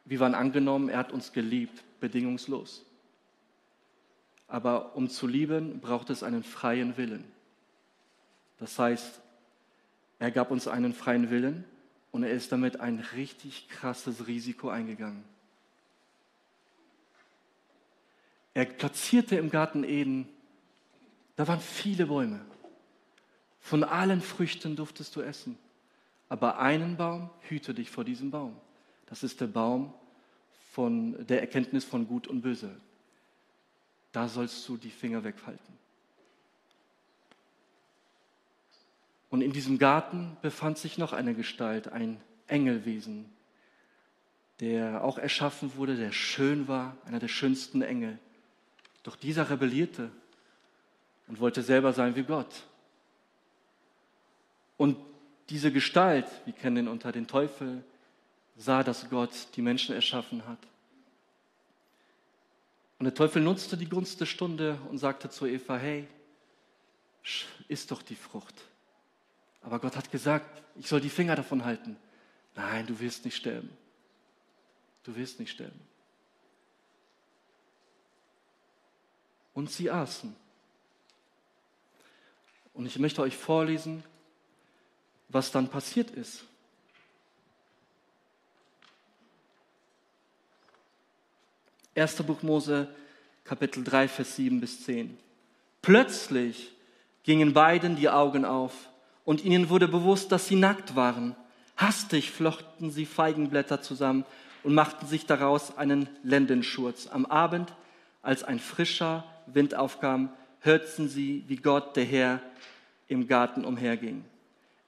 wir 0.05 0.21
waren 0.21 0.35
angenommen, 0.35 0.91
er 0.91 0.99
hat 0.99 1.13
uns 1.13 1.33
geliebt, 1.33 1.83
bedingungslos. 1.99 2.85
Aber 4.47 4.95
um 4.95 5.09
zu 5.09 5.27
lieben, 5.27 5.81
braucht 5.81 6.11
es 6.11 6.23
einen 6.23 6.45
freien 6.45 6.97
Willen. 6.99 7.25
Das 8.59 8.79
heißt, 8.79 9.21
er 10.19 10.31
gab 10.31 10.51
uns 10.51 10.69
einen 10.69 10.93
freien 10.93 11.31
Willen 11.31 11.65
und 12.13 12.23
er 12.23 12.31
ist 12.31 12.53
damit 12.53 12.81
ein 12.81 13.01
richtig 13.17 13.69
krasses 13.69 14.27
Risiko 14.27 14.69
eingegangen. 14.69 15.25
Er 18.53 18.67
platzierte 18.67 19.37
im 19.37 19.51
Garten 19.51 19.83
Eden, 19.83 20.29
da 21.35 21.49
waren 21.49 21.61
viele 21.61 22.07
Bäume. 22.07 22.41
Von 23.65 23.83
allen 23.83 24.21
Früchten 24.21 24.77
durftest 24.77 25.17
du 25.17 25.23
essen. 25.23 25.57
Aber 26.29 26.59
einen 26.59 26.99
Baum 26.99 27.31
hüte 27.49 27.73
dich 27.73 27.91
vor 27.91 28.05
diesem 28.05 28.31
Baum. 28.31 28.55
Das 29.07 29.23
ist 29.23 29.41
der 29.41 29.47
Baum 29.47 29.95
von 30.73 31.27
der 31.27 31.41
Erkenntnis 31.41 31.83
von 31.83 32.07
Gut 32.07 32.27
und 32.27 32.43
Böse. 32.43 32.79
Da 34.13 34.29
sollst 34.29 34.69
du 34.69 34.77
die 34.77 34.91
Finger 34.91 35.25
weghalten. 35.25 35.79
Und 39.31 39.41
in 39.41 39.55
diesem 39.55 39.79
Garten 39.79 40.37
befand 40.43 40.77
sich 40.77 40.99
noch 40.99 41.15
eine 41.15 41.35
Gestalt, 41.35 41.89
ein 41.89 42.21
Engelwesen, 42.49 43.33
der 44.61 45.03
auch 45.03 45.17
erschaffen 45.17 45.75
wurde, 45.77 45.97
der 45.97 46.13
schön 46.13 46.69
war, 46.69 46.99
einer 47.07 47.19
der 47.19 47.29
schönsten 47.29 47.81
Engel. 47.81 48.19
Doch 49.05 49.17
dieser 49.17 49.49
rebellierte 49.49 50.11
und 51.29 51.41
wollte 51.41 51.63
selber 51.63 51.95
sein 51.95 52.15
wie 52.15 52.25
Gott. 52.25 52.67
Und 54.77 54.97
diese 55.49 55.73
Gestalt, 55.73 56.27
wir 56.45 56.53
kennen 56.53 56.87
ihn 56.87 56.89
unter 56.89 57.13
den 57.13 57.27
Teufel, 57.27 57.85
sah, 58.57 58.83
dass 58.83 59.09
Gott 59.11 59.49
die 59.57 59.63
Menschen 59.63 59.95
erschaffen 59.95 60.47
hat. 60.47 60.59
Und 62.99 63.05
der 63.05 63.15
Teufel 63.15 63.43
nutzte 63.43 63.77
die 63.77 63.89
Gunst 63.89 64.21
der 64.21 64.27
Stunde 64.27 64.79
und 64.91 64.99
sagte 64.99 65.29
zu 65.29 65.47
Eva, 65.47 65.77
hey, 65.77 66.07
iss 67.69 67.87
doch 67.87 68.03
die 68.03 68.15
Frucht. 68.15 68.55
Aber 69.63 69.79
Gott 69.79 69.97
hat 69.97 70.11
gesagt, 70.11 70.63
ich 70.77 70.89
soll 70.89 71.01
die 71.01 71.09
Finger 71.09 71.37
davon 71.37 71.65
halten. 71.65 71.97
Nein, 72.55 72.87
du 72.87 72.99
wirst 73.01 73.25
nicht 73.25 73.37
sterben. 73.37 73.71
Du 75.03 75.17
wirst 75.17 75.41
nicht 75.41 75.51
sterben. 75.51 75.81
Und 79.55 79.71
sie 79.71 79.91
aßen. 79.91 80.35
Und 82.75 82.87
ich 82.87 82.99
möchte 82.99 83.23
euch 83.23 83.37
vorlesen, 83.37 84.03
was 85.29 85.51
dann 85.51 85.69
passiert 85.69 86.11
ist. 86.11 86.45
Erster 91.95 92.25
Buch 92.25 92.43
Mose, 92.43 92.89
Kapitel 93.45 93.85
3, 93.85 94.09
Vers 94.09 94.37
7 94.37 94.61
bis 94.61 94.85
10. 94.85 95.17
Plötzlich 95.81 96.73
gingen 97.23 97.53
beiden 97.53 97.97
die 97.97 98.09
Augen 98.09 98.45
auf 98.45 98.73
und 99.25 99.45
ihnen 99.45 99.69
wurde 99.69 99.87
bewusst, 99.87 100.33
dass 100.33 100.49
sie 100.49 100.57
nackt 100.57 100.97
waren. 100.97 101.37
Hastig 101.77 102.31
flochten 102.31 102.91
sie 102.91 103.07
Feigenblätter 103.07 103.81
zusammen 103.81 104.25
und 104.63 104.75
machten 104.75 105.07
sich 105.07 105.27
daraus 105.27 105.77
einen 105.77 106.09
Lendenschurz. 106.23 107.07
Am 107.07 107.27
Abend, 107.27 107.73
als 108.23 108.43
ein 108.43 108.59
frischer 108.59 109.25
Wind 109.47 109.75
aufkam, 109.75 110.31
hörten 110.61 111.09
sie, 111.09 111.45
wie 111.47 111.57
Gott, 111.57 111.97
der 111.97 112.05
Herr, 112.05 112.41
im 113.07 113.29
Garten 113.29 113.65
umherging. 113.65 114.25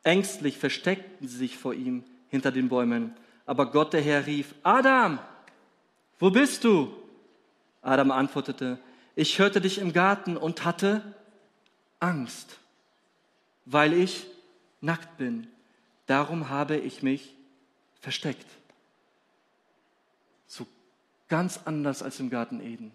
Ängstlich 0.07 0.57
versteckten 0.57 1.27
sie 1.27 1.37
sich 1.37 1.59
vor 1.59 1.75
ihm 1.75 2.05
hinter 2.29 2.53
den 2.53 2.69
Bäumen. 2.69 3.17
Aber 3.45 3.73
Gott, 3.73 3.93
der 3.93 4.01
Herr, 4.01 4.25
rief, 4.25 4.55
Adam, 4.63 5.19
wo 6.21 6.31
bist 6.31 6.63
du? 6.63 6.95
Adam 7.83 8.13
antwortete, 8.13 8.79
ich 9.17 9.41
hörte 9.41 9.61
dich 9.61 9.79
im 9.79 9.93
Garten 9.93 10.37
und 10.37 10.65
hatte 10.65 11.03
Angst, 11.99 12.57
weil 13.65 13.95
ich 13.95 14.29
nackt 14.81 15.17
bin. 15.19 15.49
Darum 16.07 16.51
habe 16.51 16.77
ich 16.77 17.03
mich 17.03 17.35
versteckt. 17.99 18.47
So 20.47 20.69
ganz 21.27 21.59
anders 21.65 22.05
als 22.05 22.21
im 22.21 22.31
Garten 22.31 22.61
Eden. 22.61 22.93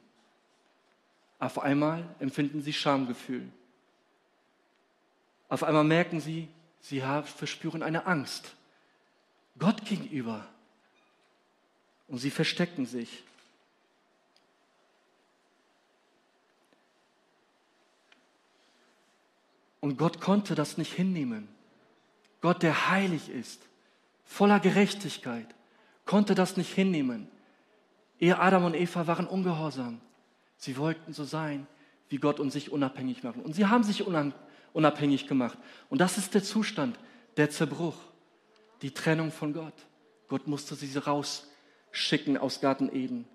Auf 1.40 1.60
einmal 1.60 2.06
empfinden 2.20 2.62
sie 2.62 2.72
Schamgefühl. 2.72 3.50
Auf 5.50 5.64
einmal 5.64 5.84
merken 5.84 6.22
sie, 6.22 6.48
sie 6.82 7.02
verspüren 7.02 7.84
eine 7.84 8.06
Angst 8.06 8.56
Gott 9.58 9.86
gegenüber. 9.86 10.48
Und 12.08 12.18
sie 12.18 12.32
verstecken 12.32 12.86
sich. 12.86 13.24
Und 19.80 19.98
Gott 19.98 20.20
konnte 20.20 20.56
das 20.56 20.78
nicht 20.78 20.94
hinnehmen. 20.94 21.48
Gott, 22.42 22.64
der 22.64 22.90
heilig 22.90 23.30
ist, 23.30 23.62
voller 24.26 24.60
Gerechtigkeit, 24.60 25.48
konnte 26.06 26.36
das 26.36 26.58
nicht 26.58 26.74
hinnehmen. 26.74 27.28
Ehe 28.20 28.40
Adam 28.40 28.66
und 28.66 28.76
Eva 28.76 29.08
waren 29.08 29.28
ungehorsam. 29.28 30.02
Sie 30.58 30.78
wollten 30.78 31.14
so 31.14 31.24
sein 31.24 31.68
wie 32.10 32.18
Gott 32.18 32.40
und 32.40 32.52
sich 32.52 32.72
unabhängig 32.72 33.24
machen. 33.24 33.42
Und 33.42 33.54
sie 33.54 33.68
haben 33.68 33.84
sich 33.84 34.06
unabhängig 34.06 34.34
gemacht. 34.74 35.58
Und 35.90 36.00
das 36.00 36.18
ist 36.18 36.34
der 36.34 36.44
Zustand, 36.44 36.98
der 37.38 37.50
Zerbruch, 37.50 37.98
die 38.82 38.92
Trennung 38.92 39.32
von 39.32 39.54
Gott. 39.54 39.74
Gott 40.28 40.48
musste 40.48 40.76
sie 40.76 40.98
rausschicken 40.98 42.38
aus 42.38 42.62
Garten 42.62 42.90
Eden. 42.94 43.26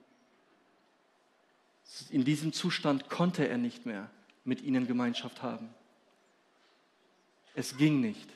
In 2.11 2.25
diesem 2.25 2.53
Zustand 2.53 3.09
konnte 3.09 3.49
er 3.49 3.59
nicht 3.59 3.87
mehr 3.87 4.11
mit 4.45 4.63
ihnen 4.63 4.87
Gemeinschaft 4.87 5.43
haben. 5.43 5.69
Es 7.55 7.77
ging 7.77 8.01
nicht. 8.01 8.29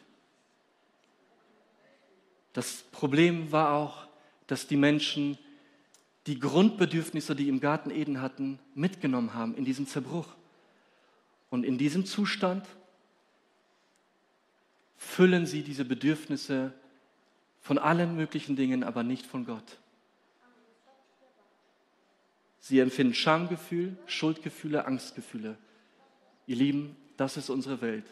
Das 2.52 2.84
Problem 2.90 3.52
war 3.52 3.74
auch, 3.74 4.08
dass 4.46 4.66
die 4.66 4.76
Menschen 4.76 5.38
die 6.26 6.38
Grundbedürfnisse, 6.38 7.34
die 7.34 7.48
im 7.48 7.60
Garten 7.60 7.90
Eden 7.90 8.20
hatten, 8.20 8.58
mitgenommen 8.74 9.34
haben 9.34 9.54
in 9.54 9.64
diesem 9.64 9.86
Zerbruch. 9.86 10.28
Und 11.48 11.64
in 11.64 11.78
diesem 11.78 12.06
Zustand 12.06 12.66
füllen 15.00 15.46
sie 15.46 15.62
diese 15.62 15.86
Bedürfnisse 15.86 16.74
von 17.62 17.78
allen 17.78 18.14
möglichen 18.16 18.54
Dingen, 18.54 18.84
aber 18.84 19.02
nicht 19.02 19.24
von 19.24 19.46
Gott. 19.46 19.78
Sie 22.60 22.78
empfinden 22.78 23.14
Schamgefühl, 23.14 23.96
Schuldgefühle, 24.06 24.84
Angstgefühle. 24.84 25.56
Ihr 26.46 26.56
Lieben, 26.56 26.96
das 27.16 27.38
ist 27.38 27.48
unsere 27.48 27.80
Welt. 27.80 28.04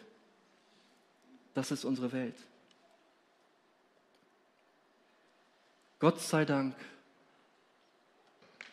Das 1.53 1.69
ist 1.69 1.85
unsere 1.85 2.11
Welt. 2.11 2.35
Gott 5.99 6.19
sei 6.19 6.43
Dank 6.43 6.75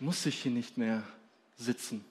muss 0.01 0.25
ich 0.25 0.43
hier 0.43 0.53
nicht 0.53 0.79
mehr 0.79 1.03
sitzen. 1.57 2.03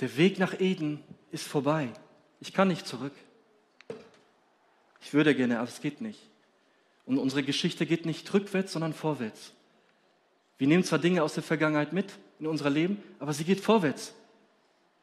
Der 0.00 0.16
Weg 0.16 0.38
nach 0.38 0.60
Eden 0.60 1.02
ist 1.36 1.46
vorbei. 1.46 1.92
Ich 2.40 2.54
kann 2.54 2.68
nicht 2.68 2.86
zurück. 2.86 3.12
Ich 5.02 5.12
würde 5.12 5.34
gerne, 5.34 5.58
aber 5.58 5.68
es 5.68 5.82
geht 5.82 6.00
nicht. 6.00 6.18
Und 7.04 7.18
unsere 7.18 7.42
Geschichte 7.42 7.84
geht 7.84 8.06
nicht 8.06 8.32
rückwärts, 8.32 8.72
sondern 8.72 8.94
vorwärts. 8.94 9.52
Wir 10.56 10.66
nehmen 10.66 10.82
zwar 10.82 10.98
Dinge 10.98 11.22
aus 11.22 11.34
der 11.34 11.42
Vergangenheit 11.42 11.92
mit 11.92 12.18
in 12.40 12.46
unser 12.46 12.70
Leben, 12.70 13.02
aber 13.18 13.34
sie 13.34 13.44
geht 13.44 13.60
vorwärts. 13.60 14.14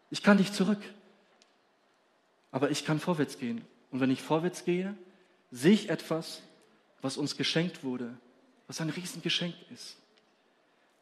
Ich 0.09 0.23
kann 0.23 0.37
nicht 0.37 0.55
zurück. 0.55 0.81
Aber 2.51 2.71
ich 2.71 2.83
kann 2.83 2.99
vorwärts 2.99 3.37
gehen. 3.37 3.61
Und 3.91 3.99
wenn 3.99 4.09
ich 4.09 4.21
vorwärts 4.21 4.65
gehe, 4.65 4.97
sehe 5.51 5.73
ich 5.73 5.89
etwas, 5.89 6.41
was 7.03 7.15
uns 7.15 7.37
geschenkt 7.37 7.83
wurde, 7.83 8.17
was 8.65 8.81
ein 8.81 8.89
Riesengeschenk 8.89 9.53
ist. 9.71 9.97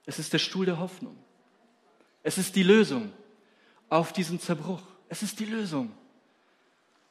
Es 0.05 0.19
ist 0.19 0.33
der 0.33 0.39
Stuhl 0.39 0.65
der 0.65 0.79
Hoffnung. 0.79 1.15
Es 2.21 2.37
ist 2.37 2.57
die 2.57 2.63
Lösung 2.63 3.13
auf 3.87 4.11
diesen 4.11 4.41
Zerbruch. 4.41 4.81
Es 5.11 5.21
ist 5.21 5.41
die 5.41 5.45
Lösung. 5.45 5.91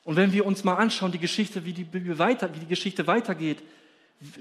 Und 0.04 0.16
wenn 0.16 0.32
wir 0.32 0.46
uns 0.46 0.64
mal 0.64 0.76
anschauen, 0.76 1.12
die 1.12 1.18
Geschichte, 1.18 1.66
wie 1.66 1.74
die, 1.74 1.84
Bibel 1.84 2.18
weiter, 2.18 2.54
wie 2.54 2.60
die 2.60 2.66
Geschichte 2.66 3.06
weitergeht, 3.06 3.62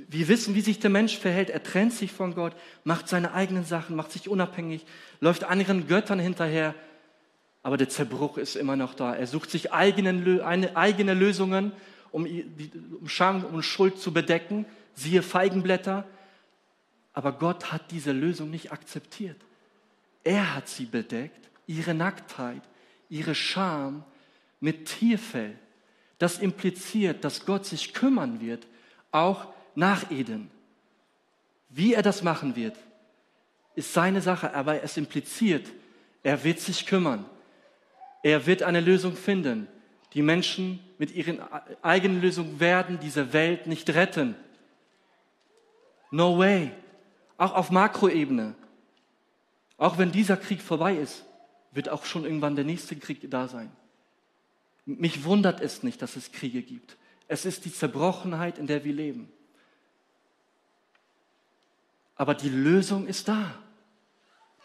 Wir 0.07 0.27
wissen, 0.29 0.55
wie 0.55 0.61
sich 0.61 0.79
der 0.79 0.89
Mensch 0.89 1.17
verhält. 1.17 1.49
Er 1.49 1.61
trennt 1.61 1.93
sich 1.93 2.11
von 2.11 2.35
Gott, 2.35 2.53
macht 2.85 3.09
seine 3.09 3.33
eigenen 3.33 3.65
Sachen, 3.65 3.97
macht 3.97 4.11
sich 4.13 4.29
unabhängig, 4.29 4.85
läuft 5.19 5.43
anderen 5.43 5.87
Göttern 5.87 6.19
hinterher. 6.19 6.73
Aber 7.63 7.75
der 7.75 7.89
Zerbruch 7.89 8.37
ist 8.37 8.55
immer 8.55 8.77
noch 8.77 8.93
da. 8.93 9.13
Er 9.13 9.27
sucht 9.27 9.51
sich 9.51 9.73
eigene, 9.73 10.45
eigene 10.75 11.13
Lösungen, 11.13 11.73
um, 12.11 12.25
um 12.99 13.09
Scham 13.09 13.43
und 13.43 13.63
Schuld 13.63 13.99
zu 13.99 14.13
bedecken. 14.13 14.65
Siehe 14.95 15.21
Feigenblätter. 15.21 16.05
Aber 17.11 17.33
Gott 17.33 17.73
hat 17.73 17.91
diese 17.91 18.13
Lösung 18.13 18.49
nicht 18.49 18.71
akzeptiert. 18.71 19.37
Er 20.23 20.55
hat 20.55 20.69
sie 20.69 20.85
bedeckt, 20.85 21.49
ihre 21.67 21.93
Nacktheit, 21.93 22.61
ihre 23.09 23.35
Scham 23.35 24.03
mit 24.59 24.85
Tierfell. 24.85 25.57
Das 26.17 26.39
impliziert, 26.39 27.23
dass 27.23 27.45
Gott 27.45 27.65
sich 27.65 27.93
kümmern 27.93 28.41
wird, 28.41 28.67
auch 29.11 29.47
nach 29.75 30.11
Eden. 30.11 30.51
Wie 31.69 31.93
er 31.93 32.01
das 32.01 32.23
machen 32.23 32.55
wird, 32.55 32.75
ist 33.75 33.93
seine 33.93 34.21
Sache, 34.21 34.53
aber 34.53 34.83
es 34.83 34.97
impliziert, 34.97 35.67
er 36.23 36.43
wird 36.43 36.59
sich 36.59 36.85
kümmern. 36.85 37.25
Er 38.23 38.45
wird 38.45 38.63
eine 38.63 38.81
Lösung 38.81 39.15
finden. 39.15 39.67
Die 40.13 40.21
Menschen 40.21 40.79
mit 40.97 41.11
ihren 41.15 41.39
eigenen 41.81 42.19
Lösungen 42.19 42.59
werden 42.59 42.99
diese 42.99 43.31
Welt 43.31 43.67
nicht 43.67 43.89
retten. 43.91 44.35
No 46.11 46.37
way. 46.37 46.71
Auch 47.37 47.53
auf 47.53 47.69
Makroebene. 47.69 48.55
Auch 49.77 49.97
wenn 49.97 50.11
dieser 50.11 50.35
Krieg 50.35 50.61
vorbei 50.61 50.95
ist, 50.95 51.23
wird 51.71 51.89
auch 51.89 52.05
schon 52.05 52.23
irgendwann 52.23 52.55
der 52.55 52.65
nächste 52.65 52.95
Krieg 52.95 53.29
da 53.29 53.47
sein. 53.47 53.71
Mich 54.85 55.23
wundert 55.23 55.61
es 55.61 55.83
nicht, 55.83 56.01
dass 56.01 56.15
es 56.15 56.31
Kriege 56.31 56.61
gibt. 56.61 56.97
Es 57.27 57.45
ist 57.45 57.65
die 57.65 57.73
Zerbrochenheit, 57.73 58.57
in 58.57 58.67
der 58.67 58.83
wir 58.83 58.93
leben. 58.93 59.31
Aber 62.15 62.33
die 62.33 62.49
Lösung 62.49 63.07
ist 63.07 63.27
da. 63.27 63.55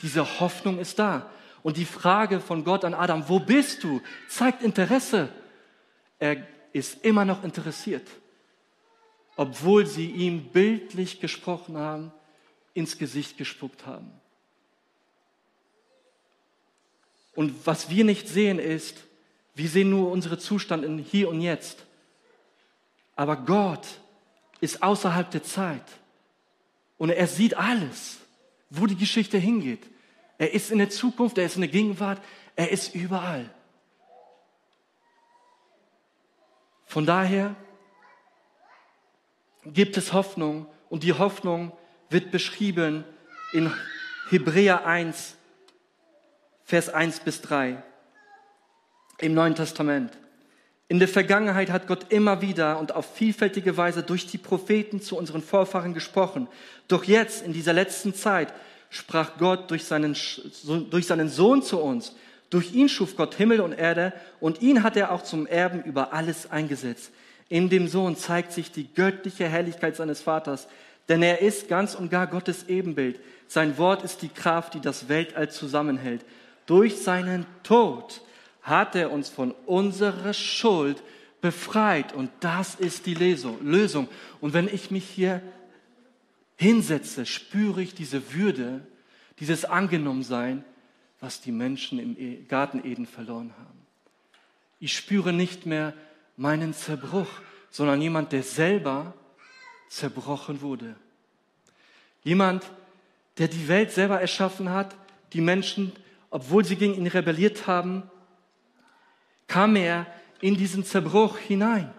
Diese 0.02 0.40
Hoffnung 0.40 0.78
ist 0.78 0.98
da. 0.98 1.30
Und 1.62 1.76
die 1.76 1.84
Frage 1.84 2.40
von 2.40 2.64
Gott 2.64 2.84
an 2.84 2.94
Adam, 2.94 3.28
wo 3.28 3.38
bist 3.38 3.84
du, 3.84 4.00
zeigt 4.28 4.62
Interesse. 4.62 5.28
Er 6.18 6.46
ist 6.72 7.04
immer 7.04 7.24
noch 7.24 7.44
interessiert, 7.44 8.06
obwohl 9.36 9.86
sie 9.86 10.10
ihm 10.10 10.50
bildlich 10.50 11.20
gesprochen 11.20 11.76
haben, 11.76 12.12
ins 12.74 12.98
Gesicht 12.98 13.38
gespuckt 13.38 13.86
haben. 13.86 14.10
Und 17.34 17.66
was 17.66 17.90
wir 17.90 18.04
nicht 18.04 18.28
sehen 18.28 18.58
ist, 18.58 19.04
wir 19.54 19.68
sehen 19.68 19.90
nur 19.90 20.10
unseren 20.10 20.38
Zustand 20.38 20.84
in 20.84 20.98
hier 20.98 21.28
und 21.28 21.40
jetzt. 21.40 21.84
Aber 23.16 23.36
Gott 23.36 23.86
ist 24.60 24.82
außerhalb 24.82 25.30
der 25.30 25.42
Zeit. 25.42 25.84
Und 26.98 27.10
er 27.10 27.26
sieht 27.26 27.56
alles, 27.56 28.18
wo 28.70 28.86
die 28.86 28.96
Geschichte 28.96 29.38
hingeht. 29.38 29.82
Er 30.38 30.52
ist 30.52 30.70
in 30.70 30.78
der 30.78 30.90
Zukunft, 30.90 31.38
er 31.38 31.46
ist 31.46 31.54
in 31.54 31.62
der 31.62 31.70
Gegenwart, 31.70 32.20
er 32.56 32.70
ist 32.70 32.94
überall. 32.94 33.50
Von 36.86 37.06
daher 37.06 37.54
gibt 39.64 39.96
es 39.96 40.12
Hoffnung 40.12 40.66
und 40.90 41.02
die 41.02 41.12
Hoffnung 41.12 41.72
wird 42.10 42.30
beschrieben 42.30 43.04
in 43.52 43.72
Hebräer 44.30 44.86
1, 44.86 45.36
Vers 46.66 46.88
1 46.88 47.20
bis 47.20 47.42
3 47.42 47.82
im 49.18 49.34
Neuen 49.34 49.54
Testament. 49.54 50.12
In 50.88 50.98
der 50.98 51.08
Vergangenheit 51.08 51.70
hat 51.70 51.86
Gott 51.86 52.06
immer 52.10 52.40
wieder 52.40 52.78
und 52.78 52.94
auf 52.94 53.14
vielfältige 53.14 53.76
Weise 53.76 54.02
durch 54.02 54.26
die 54.26 54.38
Propheten 54.38 55.02
zu 55.02 55.18
unseren 55.18 55.42
Vorfahren 55.42 55.92
gesprochen. 55.92 56.48
Doch 56.88 57.04
jetzt, 57.04 57.44
in 57.44 57.52
dieser 57.52 57.74
letzten 57.74 58.14
Zeit, 58.14 58.52
sprach 58.88 59.36
Gott 59.38 59.70
durch 59.70 59.84
seinen, 59.84 60.16
durch 60.90 61.06
seinen 61.06 61.28
Sohn 61.28 61.62
zu 61.62 61.80
uns. 61.80 62.14
Durch 62.48 62.72
ihn 62.72 62.88
schuf 62.88 63.14
Gott 63.14 63.34
Himmel 63.34 63.60
und 63.60 63.72
Erde 63.72 64.14
und 64.40 64.62
ihn 64.62 64.82
hat 64.82 64.96
er 64.96 65.12
auch 65.12 65.22
zum 65.22 65.46
Erben 65.46 65.82
über 65.82 66.14
alles 66.14 66.50
eingesetzt. 66.50 67.10
In 67.50 67.68
dem 67.68 67.88
Sohn 67.88 68.16
zeigt 68.16 68.52
sich 68.52 68.70
die 68.70 68.92
göttliche 68.94 69.48
Herrlichkeit 69.48 69.96
seines 69.96 70.22
Vaters, 70.22 70.66
denn 71.10 71.22
er 71.22 71.42
ist 71.42 71.68
ganz 71.68 71.94
und 71.94 72.10
gar 72.10 72.26
Gottes 72.26 72.68
Ebenbild. 72.68 73.20
Sein 73.48 73.76
Wort 73.76 74.02
ist 74.02 74.22
die 74.22 74.28
Kraft, 74.28 74.72
die 74.74 74.80
das 74.80 75.08
Weltall 75.08 75.50
zusammenhält. 75.50 76.24
Durch 76.66 77.02
seinen 77.02 77.46
Tod 77.62 78.22
hat 78.62 78.94
er 78.94 79.12
uns 79.12 79.28
von 79.28 79.52
unserer 79.66 80.32
Schuld 80.32 81.02
befreit. 81.40 82.14
Und 82.14 82.30
das 82.40 82.74
ist 82.74 83.06
die 83.06 83.14
Lösung. 83.14 84.08
Und 84.40 84.54
wenn 84.54 84.66
ich 84.66 84.90
mich 84.90 85.04
hier 85.04 85.42
hinsetze, 86.56 87.26
spüre 87.26 87.82
ich 87.82 87.94
diese 87.94 88.32
Würde, 88.32 88.86
dieses 89.40 89.64
Angenommensein, 89.64 90.64
was 91.20 91.40
die 91.40 91.52
Menschen 91.52 91.98
im 91.98 92.16
e- 92.18 92.42
Garten 92.44 92.84
Eden 92.84 93.06
verloren 93.06 93.52
haben. 93.58 93.78
Ich 94.80 94.96
spüre 94.96 95.32
nicht 95.32 95.66
mehr 95.66 95.94
meinen 96.36 96.74
Zerbruch, 96.74 97.28
sondern 97.70 98.00
jemand, 98.00 98.32
der 98.32 98.42
selber 98.42 99.14
zerbrochen 99.88 100.60
wurde. 100.60 100.96
Jemand, 102.22 102.64
der 103.38 103.48
die 103.48 103.68
Welt 103.68 103.90
selber 103.90 104.20
erschaffen 104.20 104.70
hat, 104.70 104.94
die 105.32 105.40
Menschen, 105.40 105.92
obwohl 106.34 106.64
sie 106.64 106.74
gegen 106.74 106.94
ihn 106.94 107.06
rebelliert 107.06 107.68
haben, 107.68 108.10
kam 109.46 109.76
er 109.76 110.04
in 110.40 110.56
diesen 110.56 110.84
Zerbruch 110.84 111.38
hinein. 111.38 111.94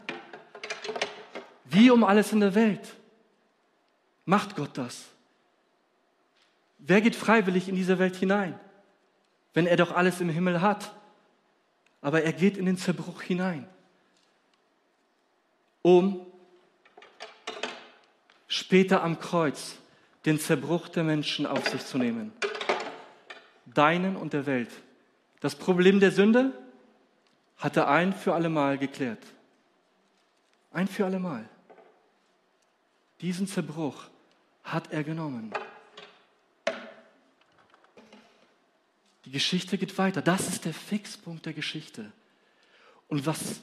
Wie 1.64 1.90
um 1.90 2.04
alles 2.04 2.34
in 2.34 2.42
der 2.42 2.54
Welt 2.54 2.98
macht 4.26 4.58
Gott 4.58 4.78
das. 4.78 5.06
Wer 6.80 7.00
geht 7.00 7.16
freiwillig 7.16 7.70
in 7.70 7.76
diese 7.76 7.98
Welt 7.98 8.18
hinein, 8.18 8.60
wenn 9.54 9.68
er 9.68 9.78
doch 9.78 9.94
alles 9.94 10.20
im 10.20 10.28
Himmel 10.28 10.60
hat? 10.60 10.94
Aber 12.02 12.24
er 12.24 12.34
geht 12.34 12.58
in 12.58 12.66
den 12.66 12.78
Zerbruch 12.78 13.22
hinein, 13.22 13.66
um 15.82 16.28
später 18.50 19.02
am 19.02 19.18
Kreuz 19.18 19.78
den 20.26 20.42
Zerbruch 20.42 20.90
der 20.90 21.06
Menschen 21.06 21.46
auf 21.46 21.70
sich 21.70 21.86
zu 21.86 21.98
nehmen. 21.98 22.34
Deinen 23.66 24.16
und 24.16 24.34
der 24.34 24.46
Welt. 24.46 24.70
Das 25.40 25.56
Problem 25.56 26.00
der 26.00 26.12
Sünde, 26.12 26.54
hat 27.58 27.78
er 27.78 27.88
ein 27.88 28.14
für 28.14 28.34
allemal 28.34 28.78
geklärt. 28.78 29.24
Ein 30.72 30.88
für 30.88 31.06
allemal. 31.06 31.48
Diesen 33.22 33.48
Zerbruch 33.48 34.06
hat 34.64 34.92
er 34.92 35.04
genommen. 35.04 35.54
Die 39.26 39.32
Geschichte 39.32 39.78
geht 39.78 39.98
weiter. 39.98 40.22
Das 40.22 40.48
ist 40.48 40.66
der 40.66 40.74
Fixpunkt 40.74 41.46
der 41.46 41.54
Geschichte. 41.54 42.12
Und 43.08 43.26
was 43.26 43.62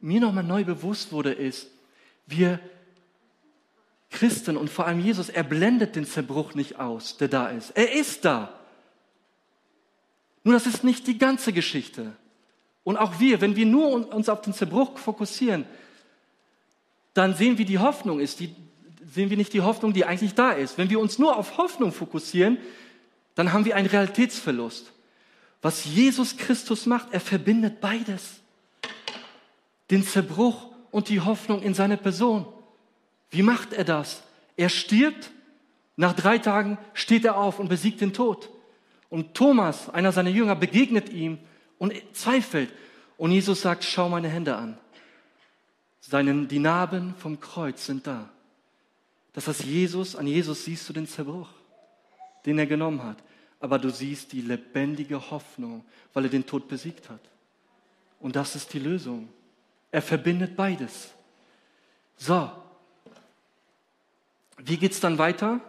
mir 0.00 0.20
nochmal 0.20 0.44
neu 0.44 0.64
bewusst 0.64 1.12
wurde, 1.12 1.32
ist, 1.32 1.68
wir 2.26 2.58
Christen 4.10 4.56
und 4.56 4.70
vor 4.70 4.86
allem 4.86 5.00
Jesus, 5.00 5.28
er 5.28 5.42
blendet 5.42 5.96
den 5.96 6.06
Zerbruch 6.06 6.54
nicht 6.54 6.78
aus, 6.78 7.16
der 7.16 7.28
da 7.28 7.48
ist. 7.48 7.70
Er 7.70 7.92
ist 7.92 8.24
da. 8.24 8.60
Nur 10.44 10.54
das 10.54 10.66
ist 10.66 10.84
nicht 10.84 11.06
die 11.06 11.18
ganze 11.18 11.52
Geschichte. 11.52 12.12
Und 12.84 12.98
auch 12.98 13.18
wir, 13.18 13.40
wenn 13.40 13.56
wir 13.56 13.66
nur 13.66 14.14
uns 14.14 14.28
auf 14.28 14.42
den 14.42 14.52
Zerbruch 14.52 14.98
fokussieren, 14.98 15.64
dann 17.14 17.34
sehen 17.34 17.58
wir 17.58 17.64
die 17.64 17.78
Hoffnung 17.78 18.20
ist, 18.20 18.40
die, 18.40 18.54
sehen 19.10 19.30
wir 19.30 19.36
nicht 19.36 19.54
die 19.54 19.62
Hoffnung, 19.62 19.94
die 19.94 20.04
eigentlich 20.04 20.34
da 20.34 20.50
ist. 20.50 20.76
Wenn 20.76 20.90
wir 20.90 21.00
uns 21.00 21.18
nur 21.18 21.36
auf 21.36 21.56
Hoffnung 21.56 21.92
fokussieren, 21.92 22.58
dann 23.34 23.52
haben 23.52 23.64
wir 23.64 23.76
einen 23.76 23.88
Realitätsverlust. 23.88 24.92
Was 25.62 25.86
Jesus 25.86 26.36
Christus 26.36 26.84
macht, 26.84 27.08
er 27.12 27.20
verbindet 27.20 27.80
beides. 27.80 28.40
Den 29.90 30.04
Zerbruch 30.04 30.70
und 30.90 31.08
die 31.08 31.20
Hoffnung 31.20 31.62
in 31.62 31.72
seine 31.72 31.96
Person. 31.96 32.46
Wie 33.30 33.42
macht 33.42 33.72
er 33.72 33.84
das? 33.84 34.22
Er 34.56 34.68
stirbt, 34.68 35.30
nach 35.96 36.12
drei 36.12 36.38
Tagen 36.38 36.76
steht 36.92 37.24
er 37.24 37.36
auf 37.36 37.58
und 37.58 37.68
besiegt 37.68 38.00
den 38.00 38.12
Tod. 38.12 38.50
Und 39.14 39.32
Thomas, 39.32 39.88
einer 39.90 40.10
seiner 40.10 40.30
Jünger, 40.30 40.56
begegnet 40.56 41.08
ihm 41.08 41.38
und 41.78 41.94
zweifelt. 42.14 42.72
Und 43.16 43.30
Jesus 43.30 43.60
sagt, 43.60 43.84
schau 43.84 44.08
meine 44.08 44.28
Hände 44.28 44.56
an. 44.56 44.76
Seinen, 46.00 46.48
die 46.48 46.58
Narben 46.58 47.14
vom 47.14 47.38
Kreuz 47.38 47.86
sind 47.86 48.08
da. 48.08 48.28
Das 49.32 49.46
heißt, 49.46 49.62
Jesus, 49.62 50.16
an 50.16 50.26
Jesus 50.26 50.64
siehst 50.64 50.88
du 50.88 50.92
den 50.92 51.06
Zerbruch, 51.06 51.48
den 52.44 52.58
er 52.58 52.66
genommen 52.66 53.04
hat. 53.04 53.18
Aber 53.60 53.78
du 53.78 53.88
siehst 53.88 54.32
die 54.32 54.40
lebendige 54.40 55.30
Hoffnung, 55.30 55.84
weil 56.12 56.24
er 56.24 56.30
den 56.30 56.44
Tod 56.44 56.66
besiegt 56.66 57.08
hat. 57.08 57.20
Und 58.18 58.34
das 58.34 58.56
ist 58.56 58.72
die 58.72 58.80
Lösung. 58.80 59.28
Er 59.92 60.02
verbindet 60.02 60.56
beides. 60.56 61.14
So. 62.16 62.50
Wie 64.58 64.76
geht's 64.76 64.98
dann 64.98 65.18
weiter? 65.18 65.60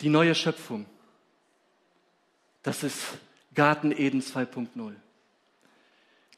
Die 0.00 0.08
neue 0.08 0.34
Schöpfung. 0.34 0.86
Das 2.62 2.82
ist 2.82 3.18
Garten 3.54 3.92
Eden 3.92 4.20
2.0. 4.20 4.94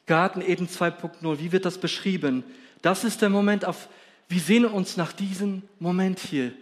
Garten 0.07 0.41
Eden 0.41 0.67
2.0, 0.67 1.39
wie 1.39 1.51
wird 1.51 1.65
das 1.65 1.77
beschrieben? 1.77 2.43
Das 2.81 3.03
ist 3.03 3.21
der 3.21 3.29
Moment, 3.29 3.65
auf, 3.65 3.87
Wir 4.27 4.39
sehen 4.39 4.65
uns 4.65 4.97
nach 4.97 5.13
diesem 5.13 5.61
Moment 5.79 6.19
hier, 6.19 6.53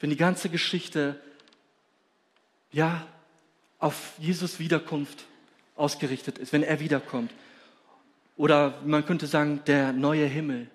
wenn 0.00 0.10
die 0.10 0.16
ganze 0.16 0.48
Geschichte 0.48 1.20
ja 2.72 3.06
auf 3.78 4.12
Jesus 4.18 4.58
Wiederkunft 4.58 5.24
ausgerichtet 5.76 6.38
ist, 6.38 6.52
wenn 6.52 6.62
er 6.62 6.80
wiederkommt. 6.80 7.32
Oder 8.36 8.80
man 8.84 9.06
könnte 9.06 9.26
sagen, 9.26 9.62
der 9.66 9.92
neue 9.92 10.26
Himmel. 10.26 10.70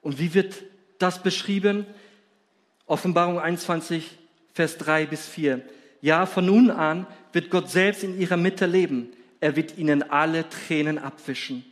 Und 0.00 0.18
wie 0.18 0.34
wird 0.34 0.62
das 0.98 1.22
beschrieben? 1.22 1.86
Offenbarung 2.86 3.38
21, 3.38 4.18
Vers 4.52 4.78
3 4.78 5.06
bis 5.06 5.26
4. 5.26 5.62
Ja, 6.00 6.26
von 6.26 6.46
nun 6.46 6.70
an 6.70 7.06
wird 7.32 7.50
Gott 7.50 7.70
selbst 7.70 8.02
in 8.04 8.18
ihrer 8.18 8.36
Mitte 8.36 8.66
leben. 8.66 9.12
Er 9.40 9.56
wird 9.56 9.78
ihnen 9.78 10.02
alle 10.10 10.48
Tränen 10.48 10.98
abwischen. 10.98 11.64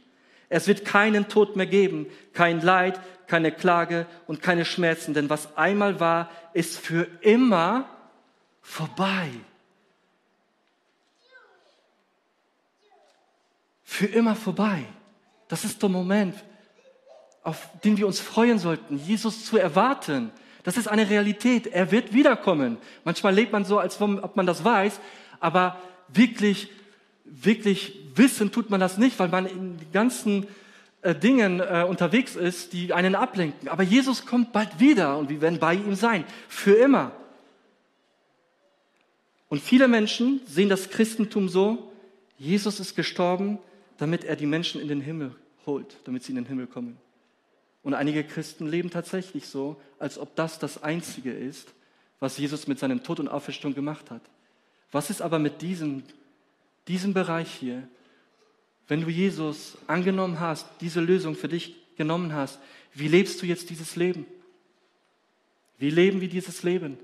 Es 0.49 0.66
wird 0.66 0.85
keinen 0.85 1.29
Tod 1.29 1.55
mehr 1.55 1.66
geben, 1.66 2.07
kein 2.33 2.61
Leid, 2.61 3.01
keine 3.29 3.53
Klage 3.53 4.07
und 4.27 4.43
keine 4.43 4.64
Schmerzen, 4.64 5.14
denn 5.14 5.31
was 5.31 5.57
einmal 5.57 6.01
war, 6.01 6.29
ist 6.53 6.77
für 6.77 7.07
immer 7.21 7.88
vorbei. 8.61 9.31
Für 13.85 14.07
immer 14.07 14.35
vorbei. 14.35 14.85
Das 15.47 15.64
ist 15.64 15.81
der 15.83 15.88
Moment, 15.88 16.35
auf 17.43 17.69
den 17.85 17.97
wir 17.97 18.07
uns 18.07 18.19
freuen 18.19 18.59
sollten, 18.59 18.99
Jesus 18.99 19.47
zu 19.47 19.57
erwarten. 19.57 20.33
Das 20.62 20.77
ist 20.77 20.88
eine 20.88 21.09
Realität. 21.09 21.66
Er 21.66 21.90
wird 21.90 22.12
wiederkommen. 22.12 22.77
Manchmal 23.05 23.35
lebt 23.35 23.53
man 23.53 23.64
so, 23.64 23.79
als 23.79 24.01
ob 24.01 24.37
man 24.37 24.46
das 24.46 24.64
weiß, 24.64 25.01
aber 25.40 25.79
wirklich, 26.09 26.68
wirklich 27.25 27.94
wissen 28.14 28.53
tut 28.53 28.70
man 28.70 28.81
das 28.81 28.99
nicht, 28.99 29.18
weil 29.18 29.29
man 29.29 29.46
in 29.46 29.79
den 29.79 29.92
ganzen 29.92 30.46
äh, 31.03 31.14
Dingen 31.14 31.61
äh, 31.61 31.87
unterwegs 31.88 32.37
ist, 32.37 32.73
die 32.73 32.92
einen 32.92 33.14
ablenken. 33.14 33.68
Aber 33.68 33.83
Jesus 33.83 34.27
kommt 34.27 34.53
bald 34.53 34.79
wieder 34.79 35.16
und 35.16 35.31
wir 35.31 35.40
werden 35.40 35.59
bei 35.59 35.75
ihm 35.75 35.94
sein, 35.94 36.25
für 36.49 36.75
immer. 36.75 37.12
Und 39.49 39.62
viele 39.62 39.88
Menschen 39.88 40.40
sehen 40.46 40.68
das 40.68 40.90
Christentum 40.90 41.49
so, 41.49 41.90
Jesus 42.38 42.81
ist 42.81 42.94
gestorben, 42.94 43.59
damit 43.99 44.25
er 44.25 44.37
die 44.37 44.46
Menschen 44.46 44.81
in 44.81 44.88
den 44.88 45.01
Himmel 45.01 45.35
holt, 45.66 45.96
damit 46.05 46.23
sie 46.23 46.33
in 46.33 46.37
den 46.37 46.46
Himmel 46.46 46.66
kommen. 46.66 46.96
Und 47.83 47.95
einige 47.95 48.25
Christen 48.25 48.66
leben 48.66 48.90
tatsächlich 48.90 49.47
so, 49.47 49.81
als 49.99 50.19
ob 50.19 50.37
das 50.37 50.59
das 50.59 50.83
Einzige 50.83 51.33
ist, 51.33 51.73
was 52.19 52.37
Jesus 52.37 52.66
mit 52.66 52.79
seinem 52.79 53.03
Tod 53.03 53.21
und 53.21 53.29
Auferstehung 53.29 53.75
gemacht 53.75 54.11
hat. 54.11 54.23
Was 54.93 55.09
ist 55.09 55.23
aber 55.23 55.38
mit 55.38 55.62
diesem, 55.62 56.03
diesem 56.88 57.14
Bereich 57.14 57.51
hier, 57.51 57.88
wenn 58.88 59.03
du 59.03 59.09
Jesus 59.09 59.79
angenommen 59.87 60.40
hast, 60.40 60.66
diese 60.81 61.01
Lösung 61.01 61.35
für 61.35 61.49
dich 61.49 61.77
genommen 61.97 62.35
hast, 62.35 62.59
wie 62.93 63.09
lebst 63.09 63.40
du 63.40 63.47
jetzt 63.47 63.71
dieses 63.71 63.97
Leben? 63.97 64.27
Wie 65.79 65.90
leben 65.90 66.21
wir 66.21 66.29
dieses 66.29 66.62
Leben? 66.62 66.99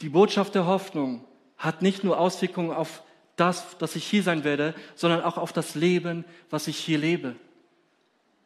Die 0.00 0.08
Botschaft 0.08 0.54
der 0.54 0.66
Hoffnung 0.66 1.24
hat 1.56 1.80
nicht 1.80 2.02
nur 2.02 2.18
Auswirkungen 2.18 2.72
auf 2.72 3.02
das, 3.36 3.78
dass 3.78 3.96
ich 3.96 4.04
hier 4.04 4.22
sein 4.22 4.44
werde, 4.44 4.74
sondern 4.96 5.22
auch 5.22 5.38
auf 5.38 5.52
das 5.52 5.74
Leben, 5.74 6.24
was 6.50 6.66
ich 6.66 6.76
hier 6.76 6.98
lebe. 6.98 7.36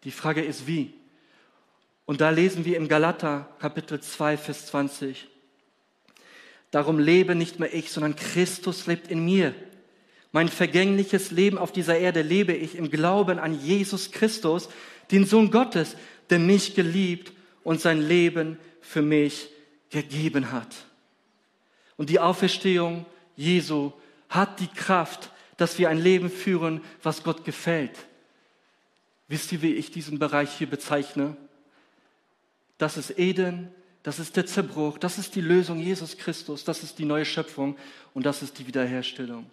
Die 0.07 0.12
Frage 0.12 0.40
ist 0.40 0.69
wie. 0.69 0.95
Und 2.05 2.21
da 2.21 2.31
lesen 2.31 2.64
wir 2.64 2.77
im 2.77 2.87
Galater 2.87 3.53
Kapitel 3.59 4.01
2, 4.01 4.37
Vers 4.37 4.66
20. 4.66 5.27
Darum 6.71 7.01
lebe 7.01 7.35
nicht 7.35 7.59
mehr 7.59 7.75
ich, 7.75 7.90
sondern 7.90 8.14
Christus 8.14 8.87
lebt 8.87 9.11
in 9.11 9.25
mir. 9.25 9.53
Mein 10.31 10.47
vergängliches 10.47 11.33
Leben 11.33 11.59
auf 11.59 11.73
dieser 11.73 11.99
Erde 11.99 12.23
lebe 12.23 12.53
ich 12.53 12.77
im 12.77 12.88
Glauben 12.88 13.40
an 13.40 13.61
Jesus 13.61 14.12
Christus, 14.12 14.69
den 15.11 15.27
Sohn 15.27 15.51
Gottes, 15.51 15.97
der 16.31 16.38
mich 16.38 16.77
geliebt 16.77 17.33
und 17.64 17.81
sein 17.81 18.01
Leben 18.01 18.61
für 18.81 19.03
mich 19.03 19.49
gegeben 19.90 20.53
hat. 20.53 20.73
Und 21.97 22.11
die 22.11 22.21
Auferstehung 22.21 23.07
Jesu 23.35 23.92
hat 24.29 24.61
die 24.61 24.69
Kraft, 24.69 25.33
dass 25.57 25.81
wir 25.81 25.88
ein 25.88 25.99
Leben 25.99 26.31
führen, 26.31 26.81
was 27.03 27.25
Gott 27.25 27.45
gefällt. 27.45 28.07
Wisst 29.29 29.53
ihr, 29.53 29.62
wie 29.62 29.75
ich 29.75 29.91
diesen 29.91 30.19
Bereich 30.19 30.53
hier 30.53 30.69
bezeichne? 30.69 31.37
Das 32.79 32.97
ist 32.97 33.19
Eden, 33.19 33.69
das 34.03 34.19
ist 34.19 34.37
der 34.37 34.47
Zerbruch, 34.47 34.99
das 34.99 35.19
ist 35.19 35.35
die 35.35 35.41
Lösung 35.41 35.81
Jesus 35.81 36.17
Christus, 36.17 36.65
das 36.65 36.83
ist 36.83 36.99
die 36.99 37.05
neue 37.05 37.25
Schöpfung 37.25 37.77
und 38.15 38.25
das 38.25 38.43
ist 38.43 38.59
die 38.59 38.67
Wiederherstellung. 38.67 39.51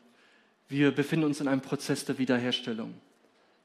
Wir 0.70 0.92
befinden 0.92 1.26
uns 1.26 1.42
in 1.42 1.48
einem 1.48 1.62
Prozess 1.62 2.06
der 2.06 2.18
Wiederherstellung. 2.18 2.94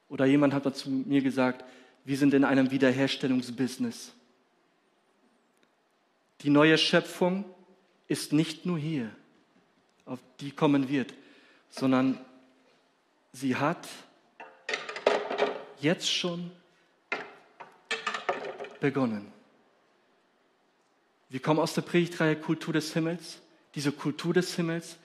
Oder 0.08 0.24
jemand 0.24 0.54
hat 0.54 0.74
zu 0.74 0.90
mir 0.90 1.20
gesagt, 1.20 1.64
wir 2.04 2.16
sind 2.16 2.32
in 2.32 2.44
einem 2.44 2.70
Wiederherstellungsbusiness. 2.70 4.12
Die 6.40 6.50
neue 6.50 6.78
Schöpfung 6.78 7.44
ist 8.06 8.32
nicht 8.32 8.64
nur 8.64 8.78
hier, 8.78 9.10
auf 10.06 10.20
die 10.40 10.52
kommen 10.52 10.88
wird, 10.88 11.12
sondern 11.68 12.18
sie 13.32 13.56
hat 13.56 13.86
jetzt 15.80 16.10
schon 16.10 16.50
begonnen. 18.80 19.32
Wir 21.30 21.40
kommen 21.40 21.60
aus 21.60 21.74
der 21.74 21.82
Predigtreihe 21.82 22.36
Kultur 22.36 22.72
des 22.72 22.92
Himmels. 22.94 23.40
Diese 23.74 23.92
Kultur 23.92 24.32
des 24.32 24.54
Himmels 24.56 24.96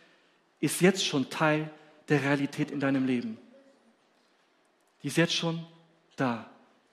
ist 0.59 0.81
jetzt 0.81 1.05
schon 1.05 1.29
Teil 1.29 1.69
der 2.07 2.21
Realität 2.21 2.71
in 2.71 2.79
deinem 2.79 3.05
Leben. 3.05 3.37
Die 5.01 5.07
ist 5.07 5.17
jetzt 5.17 5.33
schon 5.33 5.65
da. 6.15 6.49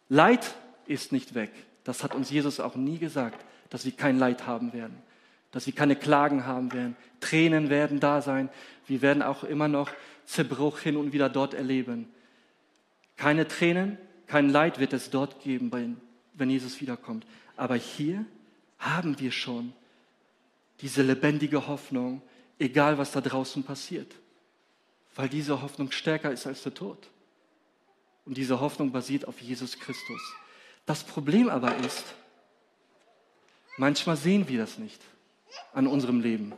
Leid 0.09 0.55
ist 0.87 1.13
nicht 1.13 1.35
weg. 1.35 1.53
Das 1.85 2.03
hat 2.03 2.15
uns 2.15 2.31
Jesus 2.31 2.59
auch 2.59 2.75
nie 2.75 2.99
gesagt, 2.99 3.45
dass 3.71 3.85
wir 3.85 3.93
kein 3.93 4.19
Leid 4.19 4.47
haben 4.47 4.73
werden, 4.73 5.01
dass 5.53 5.67
wir 5.67 5.75
keine 5.75 5.95
Klagen 5.95 6.45
haben 6.47 6.73
werden. 6.73 6.97
Tränen 7.21 7.71
werden 7.71 8.01
da 8.01 8.21
sein. 8.21 8.49
Wir 8.87 9.01
werden 9.03 9.23
auch 9.23 9.45
immer 9.45 9.69
noch 9.69 9.91
Zerbruch 10.27 10.81
hin 10.81 10.97
und 10.97 11.13
wieder 11.13 11.29
dort 11.29 11.55
erleben. 11.55 12.09
Keine 13.21 13.47
Tränen, 13.47 13.99
kein 14.27 14.49
Leid 14.49 14.79
wird 14.79 14.95
es 14.95 15.11
dort 15.11 15.43
geben, 15.43 16.01
wenn 16.35 16.51
Jesus 16.51 16.81
wiederkommt. 16.81 17.27
Aber 17.57 17.77
hier 17.77 18.25
haben 18.79 19.21
wir 19.21 19.31
schon 19.31 19.75
diese 20.81 21.03
lebendige 21.03 21.67
Hoffnung, 21.67 22.23
egal 22.59 22.97
was 22.97 23.13
da 23.13 23.21
draußen 23.21 23.63
passiert 23.63 24.15
weil 25.15 25.29
diese 25.29 25.61
Hoffnung 25.61 25.91
stärker 25.91 26.31
ist 26.33 26.47
als 26.47 26.63
der 26.63 26.75
Tod. 26.75 27.09
Und 28.25 28.37
diese 28.37 28.61
Hoffnung 28.61 28.93
basiert 28.93 29.27
auf 29.27 29.41
Jesus 29.41 29.79
Christus. 29.79 30.21
Das 30.87 31.05
Problem 31.05 31.49
aber 31.49 31.77
ist, 31.79 32.05
manchmal 33.77 34.17
sehen 34.17 34.49
wir 34.49 34.59
das 34.61 34.79
nicht 34.79 35.01
an 35.73 35.87
unserem 35.87 36.21
Leben. 36.21 36.53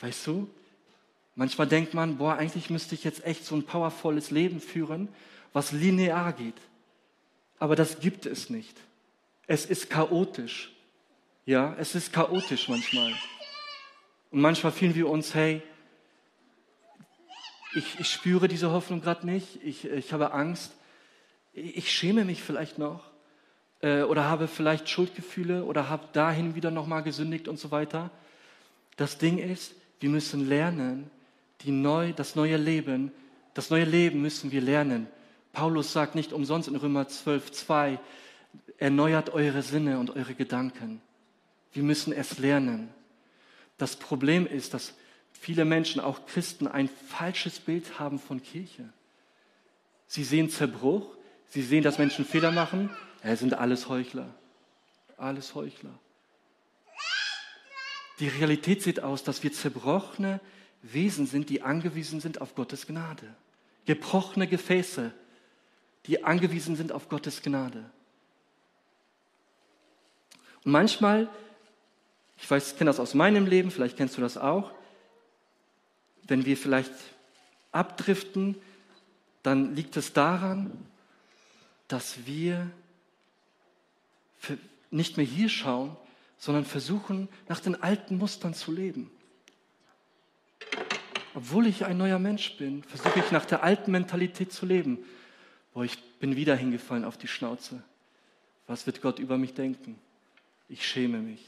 Weißt 0.00 0.26
du, 0.26 0.48
manchmal 1.40 1.66
denkt 1.66 1.94
man, 1.94 2.18
boah, 2.18 2.34
eigentlich 2.34 2.68
müsste 2.68 2.94
ich 2.94 3.02
jetzt 3.02 3.24
echt 3.24 3.46
so 3.46 3.54
ein 3.54 3.62
powervolles 3.62 4.30
Leben 4.30 4.60
führen, 4.60 5.08
was 5.54 5.72
linear 5.72 6.34
geht. 6.34 6.60
Aber 7.58 7.76
das 7.76 8.00
gibt 8.00 8.26
es 8.26 8.50
nicht. 8.50 8.76
Es 9.46 9.64
ist 9.64 9.88
chaotisch. 9.88 10.70
Ja, 11.46 11.74
es 11.78 11.94
ist 11.94 12.12
chaotisch 12.12 12.68
manchmal. 12.68 13.14
Und 14.30 14.42
manchmal 14.42 14.70
fühlen 14.70 14.94
wir 14.94 15.08
uns, 15.08 15.34
hey, 15.34 15.62
ich, 17.74 17.98
ich 17.98 18.10
spüre 18.10 18.46
diese 18.46 18.70
Hoffnung 18.70 19.00
gerade 19.00 19.24
nicht, 19.24 19.64
ich, 19.64 19.86
ich 19.86 20.12
habe 20.12 20.34
Angst, 20.34 20.72
ich 21.54 21.90
schäme 21.90 22.26
mich 22.26 22.42
vielleicht 22.42 22.76
noch 22.76 23.02
äh, 23.80 24.02
oder 24.02 24.24
habe 24.24 24.46
vielleicht 24.46 24.90
Schuldgefühle 24.90 25.64
oder 25.64 25.88
habe 25.88 26.06
dahin 26.12 26.54
wieder 26.54 26.70
nochmal 26.70 27.02
gesündigt 27.02 27.48
und 27.48 27.58
so 27.58 27.70
weiter. 27.70 28.10
Das 28.96 29.16
Ding 29.16 29.38
ist, 29.38 29.72
wir 30.00 30.10
müssen 30.10 30.46
lernen, 30.46 31.10
die 31.62 31.70
neu, 31.70 32.12
das 32.12 32.36
neue 32.36 32.56
Leben, 32.56 33.12
das 33.54 33.70
neue 33.70 33.84
Leben 33.84 34.22
müssen 34.22 34.52
wir 34.52 34.60
lernen. 34.60 35.06
Paulus 35.52 35.92
sagt 35.92 36.14
nicht 36.14 36.32
umsonst 36.32 36.68
in 36.68 36.76
Römer 36.76 37.08
12, 37.08 37.52
2, 37.52 37.98
erneuert 38.78 39.30
eure 39.30 39.62
Sinne 39.62 39.98
und 39.98 40.10
eure 40.10 40.34
Gedanken. 40.34 41.00
Wir 41.72 41.82
müssen 41.82 42.12
es 42.12 42.38
lernen. 42.38 42.88
Das 43.78 43.96
Problem 43.96 44.46
ist, 44.46 44.74
dass 44.74 44.94
viele 45.32 45.64
Menschen, 45.64 46.00
auch 46.00 46.26
Christen, 46.26 46.66
ein 46.66 46.88
falsches 46.88 47.60
Bild 47.60 47.98
haben 47.98 48.18
von 48.18 48.42
Kirche. 48.42 48.88
Sie 50.06 50.24
sehen 50.24 50.50
Zerbruch, 50.50 51.16
sie 51.48 51.62
sehen, 51.62 51.82
dass 51.82 51.98
Menschen 51.98 52.24
Fehler 52.24 52.52
machen. 52.52 52.90
Es 53.22 53.40
sind 53.40 53.54
alles 53.54 53.88
Heuchler. 53.88 54.34
Alles 55.16 55.54
Heuchler. 55.54 55.98
Die 58.18 58.28
Realität 58.28 58.82
sieht 58.82 59.00
aus, 59.00 59.24
dass 59.24 59.42
wir 59.42 59.52
zerbrochene 59.52 60.40
Wesen 60.82 61.26
sind, 61.26 61.50
die 61.50 61.62
angewiesen 61.62 62.20
sind 62.20 62.40
auf 62.40 62.54
Gottes 62.54 62.86
Gnade. 62.86 63.34
Gebrochene 63.86 64.46
Gefäße, 64.46 65.12
die 66.06 66.24
angewiesen 66.24 66.76
sind 66.76 66.92
auf 66.92 67.08
Gottes 67.08 67.42
Gnade. 67.42 67.90
Und 70.64 70.72
manchmal, 70.72 71.28
ich 72.38 72.50
weiß, 72.50 72.72
ich 72.72 72.78
kenne 72.78 72.90
das 72.90 73.00
aus 73.00 73.14
meinem 73.14 73.46
Leben, 73.46 73.70
vielleicht 73.70 73.96
kennst 73.96 74.16
du 74.16 74.20
das 74.20 74.36
auch, 74.36 74.72
wenn 76.24 76.44
wir 76.44 76.56
vielleicht 76.56 76.92
abdriften, 77.72 78.56
dann 79.42 79.74
liegt 79.74 79.96
es 79.96 80.12
daran, 80.12 80.86
dass 81.88 82.26
wir 82.26 82.70
nicht 84.90 85.16
mehr 85.16 85.26
hier 85.26 85.48
schauen, 85.48 85.96
sondern 86.38 86.64
versuchen, 86.64 87.28
nach 87.48 87.60
den 87.60 87.80
alten 87.82 88.16
Mustern 88.16 88.54
zu 88.54 88.72
leben. 88.72 89.10
Obwohl 91.34 91.66
ich 91.66 91.84
ein 91.84 91.96
neuer 91.96 92.18
Mensch 92.18 92.56
bin, 92.56 92.82
versuche 92.82 93.20
ich 93.20 93.30
nach 93.30 93.44
der 93.44 93.62
alten 93.62 93.92
Mentalität 93.92 94.52
zu 94.52 94.66
leben. 94.66 94.98
Boah, 95.72 95.84
ich 95.84 96.02
bin 96.18 96.34
wieder 96.36 96.56
hingefallen 96.56 97.04
auf 97.04 97.16
die 97.16 97.28
Schnauze. 97.28 97.82
Was 98.66 98.86
wird 98.86 99.00
Gott 99.00 99.18
über 99.18 99.38
mich 99.38 99.54
denken? 99.54 99.98
Ich 100.68 100.86
schäme 100.86 101.18
mich. 101.18 101.44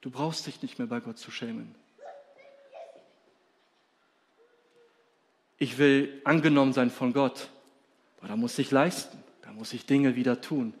Du 0.00 0.10
brauchst 0.10 0.46
dich 0.46 0.62
nicht 0.62 0.78
mehr 0.78 0.88
bei 0.88 1.00
Gott 1.00 1.18
zu 1.18 1.30
schämen. 1.30 1.74
Ich 5.58 5.78
will 5.78 6.20
angenommen 6.24 6.72
sein 6.72 6.90
von 6.90 7.12
Gott. 7.12 7.48
Aber 8.18 8.28
da 8.28 8.36
muss 8.36 8.58
ich 8.58 8.70
leisten. 8.70 9.18
Da 9.42 9.52
muss 9.52 9.72
ich 9.72 9.86
Dinge 9.86 10.16
wieder 10.16 10.40
tun. 10.40 10.74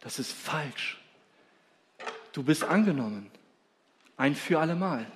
Das 0.00 0.18
ist 0.18 0.32
falsch. 0.32 1.00
Du 2.32 2.42
bist 2.42 2.64
angenommen. 2.64 3.30
Ein 4.16 4.34
für 4.34 4.58
allemal, 4.58 5.06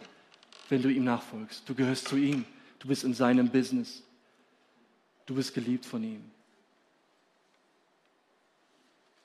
wenn 0.69 0.83
du 0.83 0.89
ihm 0.89 1.05
nachfolgst. 1.05 1.69
Du 1.69 1.75
gehörst 1.75 2.09
zu 2.09 2.17
ihm. 2.17 2.45
Du 2.79 2.89
bist 2.89 3.05
in 3.05 3.15
seinem 3.15 3.51
Business. 3.51 4.03
Du 5.27 5.35
bist 5.35 5.55
geliebt 5.55 5.85
von 5.87 6.03
ihm. 6.03 6.23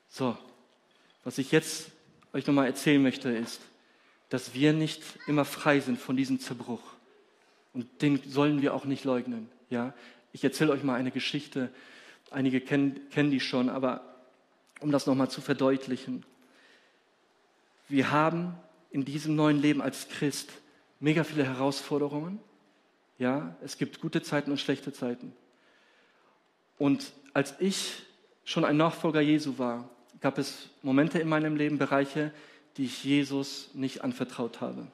So, 0.09 0.37
was 1.23 1.37
ich 1.37 1.51
jetzt 1.51 1.91
euch 2.33 2.47
nochmal 2.47 2.67
erzählen 2.67 3.01
möchte, 3.01 3.29
ist, 3.29 3.61
dass 4.29 4.53
wir 4.53 4.73
nicht 4.73 5.01
immer 5.27 5.45
frei 5.45 5.79
sind 5.79 5.99
von 5.99 6.15
diesem 6.15 6.39
Zerbruch. 6.39 6.81
Und 7.73 8.01
den 8.01 8.21
sollen 8.29 8.61
wir 8.61 8.73
auch 8.73 8.85
nicht 8.85 9.03
leugnen. 9.03 9.49
Ja? 9.69 9.93
Ich 10.31 10.43
erzähle 10.43 10.71
euch 10.71 10.83
mal 10.83 10.95
eine 10.95 11.11
Geschichte. 11.11 11.69
Einige 12.31 12.61
kennen, 12.61 12.99
kennen 13.09 13.31
die 13.31 13.39
schon, 13.39 13.69
aber 13.69 14.03
um 14.79 14.91
das 14.91 15.07
nochmal 15.07 15.29
zu 15.29 15.41
verdeutlichen. 15.41 16.23
Wir 17.87 18.11
haben 18.11 18.55
in 18.91 19.03
diesem 19.05 19.35
neuen 19.35 19.59
Leben 19.61 19.81
als 19.81 20.07
Christ 20.09 20.49
mega 20.99 21.23
viele 21.23 21.45
Herausforderungen. 21.45 22.39
Ja, 23.17 23.55
es 23.63 23.77
gibt 23.77 24.01
gute 24.01 24.21
Zeiten 24.21 24.51
und 24.51 24.59
schlechte 24.59 24.93
Zeiten. 24.93 25.33
Und 26.77 27.11
als 27.33 27.55
ich 27.59 28.03
schon 28.45 28.65
ein 28.65 28.77
Nachfolger 28.77 29.21
Jesu 29.21 29.57
war, 29.57 29.89
gab 30.21 30.37
es 30.37 30.69
Momente 30.81 31.19
in 31.19 31.29
meinem 31.29 31.55
Leben, 31.55 31.77
Bereiche, 31.77 32.31
die 32.77 32.85
ich 32.85 33.03
Jesus 33.03 33.69
nicht 33.73 34.03
anvertraut 34.03 34.61
habe. 34.61 34.87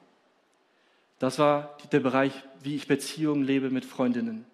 Das 1.18 1.38
war 1.38 1.76
der 1.92 2.00
Bereich, 2.00 2.32
wie 2.62 2.76
ich 2.76 2.88
Beziehungen 2.88 3.44
lebe 3.44 3.70
mit 3.70 3.84
Freundinnen. 3.84 4.44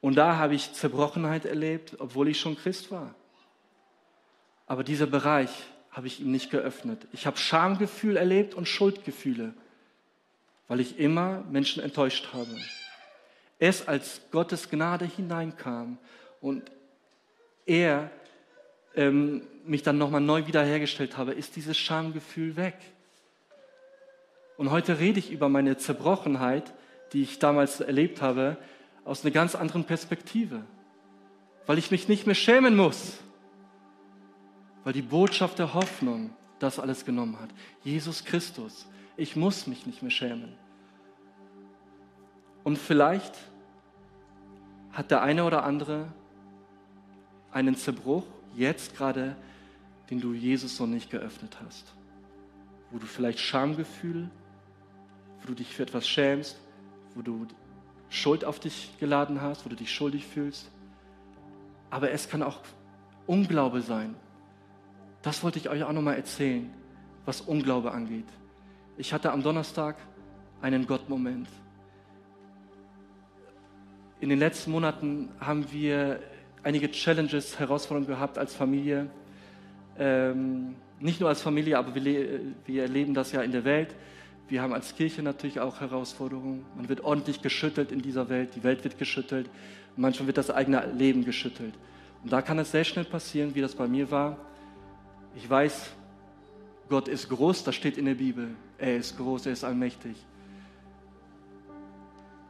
Und 0.00 0.16
da 0.16 0.36
habe 0.36 0.54
ich 0.54 0.72
Zerbrochenheit 0.72 1.44
erlebt, 1.44 1.96
obwohl 1.98 2.28
ich 2.28 2.40
schon 2.40 2.56
Christ 2.56 2.90
war. 2.90 3.14
Aber 4.66 4.82
dieser 4.82 5.06
Bereich 5.06 5.50
habe 5.90 6.06
ich 6.06 6.20
ihm 6.20 6.30
nicht 6.30 6.50
geöffnet. 6.50 7.06
Ich 7.12 7.26
habe 7.26 7.36
Schamgefühl 7.36 8.16
erlebt 8.16 8.54
und 8.54 8.66
Schuldgefühle, 8.66 9.52
weil 10.70 10.78
ich 10.78 11.00
immer 11.00 11.42
Menschen 11.50 11.82
enttäuscht 11.82 12.28
habe. 12.32 12.56
Erst 13.58 13.88
als 13.88 14.20
Gottes 14.30 14.70
Gnade 14.70 15.04
hineinkam 15.04 15.98
und 16.40 16.70
er 17.66 18.08
ähm, 18.94 19.42
mich 19.64 19.82
dann 19.82 19.98
nochmal 19.98 20.20
neu 20.20 20.46
wiederhergestellt 20.46 21.16
habe, 21.16 21.32
ist 21.32 21.56
dieses 21.56 21.76
Schamgefühl 21.76 22.54
weg. 22.54 22.76
Und 24.58 24.70
heute 24.70 25.00
rede 25.00 25.18
ich 25.18 25.32
über 25.32 25.48
meine 25.48 25.76
Zerbrochenheit, 25.76 26.72
die 27.12 27.22
ich 27.22 27.40
damals 27.40 27.80
erlebt 27.80 28.22
habe, 28.22 28.56
aus 29.04 29.24
einer 29.24 29.32
ganz 29.32 29.56
anderen 29.56 29.82
Perspektive. 29.82 30.62
Weil 31.66 31.78
ich 31.78 31.90
mich 31.90 32.06
nicht 32.06 32.26
mehr 32.26 32.36
schämen 32.36 32.76
muss. 32.76 33.18
Weil 34.84 34.92
die 34.92 35.02
Botschaft 35.02 35.58
der 35.58 35.74
Hoffnung 35.74 36.30
das 36.60 36.78
alles 36.78 37.04
genommen 37.04 37.40
hat. 37.40 37.50
Jesus 37.82 38.24
Christus. 38.24 38.86
Ich 39.20 39.36
muss 39.36 39.66
mich 39.66 39.84
nicht 39.84 40.00
mehr 40.00 40.10
schämen. 40.10 40.56
Und 42.64 42.78
vielleicht 42.78 43.36
hat 44.92 45.10
der 45.10 45.20
eine 45.20 45.44
oder 45.44 45.64
andere 45.64 46.06
einen 47.52 47.76
Zerbruch 47.76 48.24
jetzt 48.56 48.96
gerade, 48.96 49.36
den 50.08 50.22
du 50.22 50.32
Jesus 50.32 50.80
noch 50.80 50.86
nicht 50.86 51.10
geöffnet 51.10 51.58
hast. 51.62 51.92
Wo 52.90 52.96
du 52.96 53.04
vielleicht 53.04 53.40
Schamgefühl, 53.40 54.30
wo 55.42 55.48
du 55.48 55.54
dich 55.54 55.76
für 55.76 55.82
etwas 55.82 56.08
schämst, 56.08 56.58
wo 57.14 57.20
du 57.20 57.46
Schuld 58.08 58.42
auf 58.42 58.58
dich 58.58 58.96
geladen 59.00 59.42
hast, 59.42 59.66
wo 59.66 59.68
du 59.68 59.76
dich 59.76 59.92
schuldig 59.92 60.26
fühlst. 60.26 60.70
Aber 61.90 62.10
es 62.10 62.26
kann 62.26 62.42
auch 62.42 62.60
Unglaube 63.26 63.82
sein. 63.82 64.14
Das 65.20 65.44
wollte 65.44 65.58
ich 65.58 65.68
euch 65.68 65.84
auch 65.84 65.92
nochmal 65.92 66.16
erzählen, 66.16 66.72
was 67.26 67.42
Unglaube 67.42 67.92
angeht. 67.92 68.24
Ich 68.96 69.12
hatte 69.12 69.32
am 69.32 69.42
Donnerstag 69.42 69.96
einen 70.60 70.86
Gottmoment. 70.86 71.48
In 74.20 74.28
den 74.28 74.38
letzten 74.38 74.70
Monaten 74.70 75.30
haben 75.40 75.72
wir 75.72 76.20
einige 76.62 76.90
Challenges, 76.90 77.58
Herausforderungen 77.58 78.06
gehabt 78.06 78.36
als 78.36 78.54
Familie. 78.54 79.08
Ähm, 79.98 80.76
nicht 80.98 81.20
nur 81.20 81.30
als 81.30 81.40
Familie, 81.40 81.78
aber 81.78 81.94
wir, 81.94 82.40
wir 82.66 82.82
erleben 82.82 83.14
das 83.14 83.32
ja 83.32 83.40
in 83.40 83.52
der 83.52 83.64
Welt. 83.64 83.94
Wir 84.48 84.60
haben 84.60 84.74
als 84.74 84.94
Kirche 84.94 85.22
natürlich 85.22 85.60
auch 85.60 85.80
Herausforderungen. 85.80 86.66
Man 86.76 86.88
wird 86.88 87.02
ordentlich 87.02 87.40
geschüttelt 87.40 87.92
in 87.92 88.02
dieser 88.02 88.28
Welt. 88.28 88.54
Die 88.56 88.64
Welt 88.64 88.84
wird 88.84 88.98
geschüttelt. 88.98 89.48
Manchmal 89.96 90.26
wird 90.26 90.36
das 90.36 90.50
eigene 90.50 90.92
Leben 90.92 91.24
geschüttelt. 91.24 91.74
Und 92.22 92.32
da 92.32 92.42
kann 92.42 92.58
es 92.58 92.70
sehr 92.70 92.84
schnell 92.84 93.06
passieren, 93.06 93.54
wie 93.54 93.60
das 93.62 93.74
bei 93.74 93.86
mir 93.86 94.10
war. 94.10 94.36
Ich 95.36 95.48
weiß, 95.48 95.92
Gott 96.90 97.06
ist 97.06 97.28
groß, 97.28 97.62
das 97.62 97.76
steht 97.76 97.96
in 97.96 98.04
der 98.04 98.16
Bibel. 98.16 98.56
Er 98.76 98.96
ist 98.96 99.16
groß, 99.16 99.46
er 99.46 99.52
ist 99.52 99.62
allmächtig. 99.62 100.16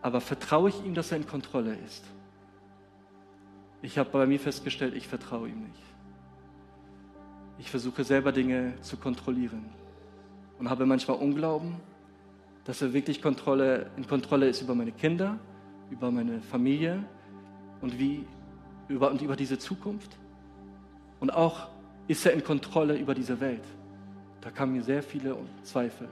Aber 0.00 0.22
vertraue 0.22 0.70
ich 0.70 0.82
ihm, 0.82 0.94
dass 0.94 1.12
er 1.12 1.18
in 1.18 1.26
Kontrolle 1.26 1.76
ist? 1.84 2.02
Ich 3.82 3.98
habe 3.98 4.08
bei 4.10 4.26
mir 4.26 4.40
festgestellt, 4.40 4.94
ich 4.94 5.06
vertraue 5.06 5.48
ihm 5.48 5.60
nicht. 5.60 5.82
Ich 7.58 7.70
versuche 7.70 8.02
selber 8.02 8.32
Dinge 8.32 8.72
zu 8.80 8.96
kontrollieren 8.96 9.66
und 10.58 10.70
habe 10.70 10.86
manchmal 10.86 11.18
Unglauben, 11.18 11.76
dass 12.64 12.80
er 12.80 12.94
wirklich 12.94 13.20
Kontrolle, 13.20 13.90
in 13.98 14.06
Kontrolle 14.06 14.48
ist 14.48 14.62
über 14.62 14.74
meine 14.74 14.92
Kinder, 14.92 15.38
über 15.90 16.10
meine 16.10 16.40
Familie 16.40 17.04
und, 17.82 17.98
wie, 17.98 18.24
über, 18.88 19.10
und 19.10 19.20
über 19.20 19.36
diese 19.36 19.58
Zukunft. 19.58 20.16
Und 21.20 21.30
auch 21.30 21.68
ist 22.08 22.24
er 22.24 22.32
in 22.32 22.42
Kontrolle 22.42 22.96
über 22.96 23.14
diese 23.14 23.38
Welt. 23.40 23.64
Da 24.40 24.50
kamen 24.50 24.72
mir 24.72 24.82
sehr 24.82 25.02
viele 25.02 25.36
Zweifel. 25.62 26.08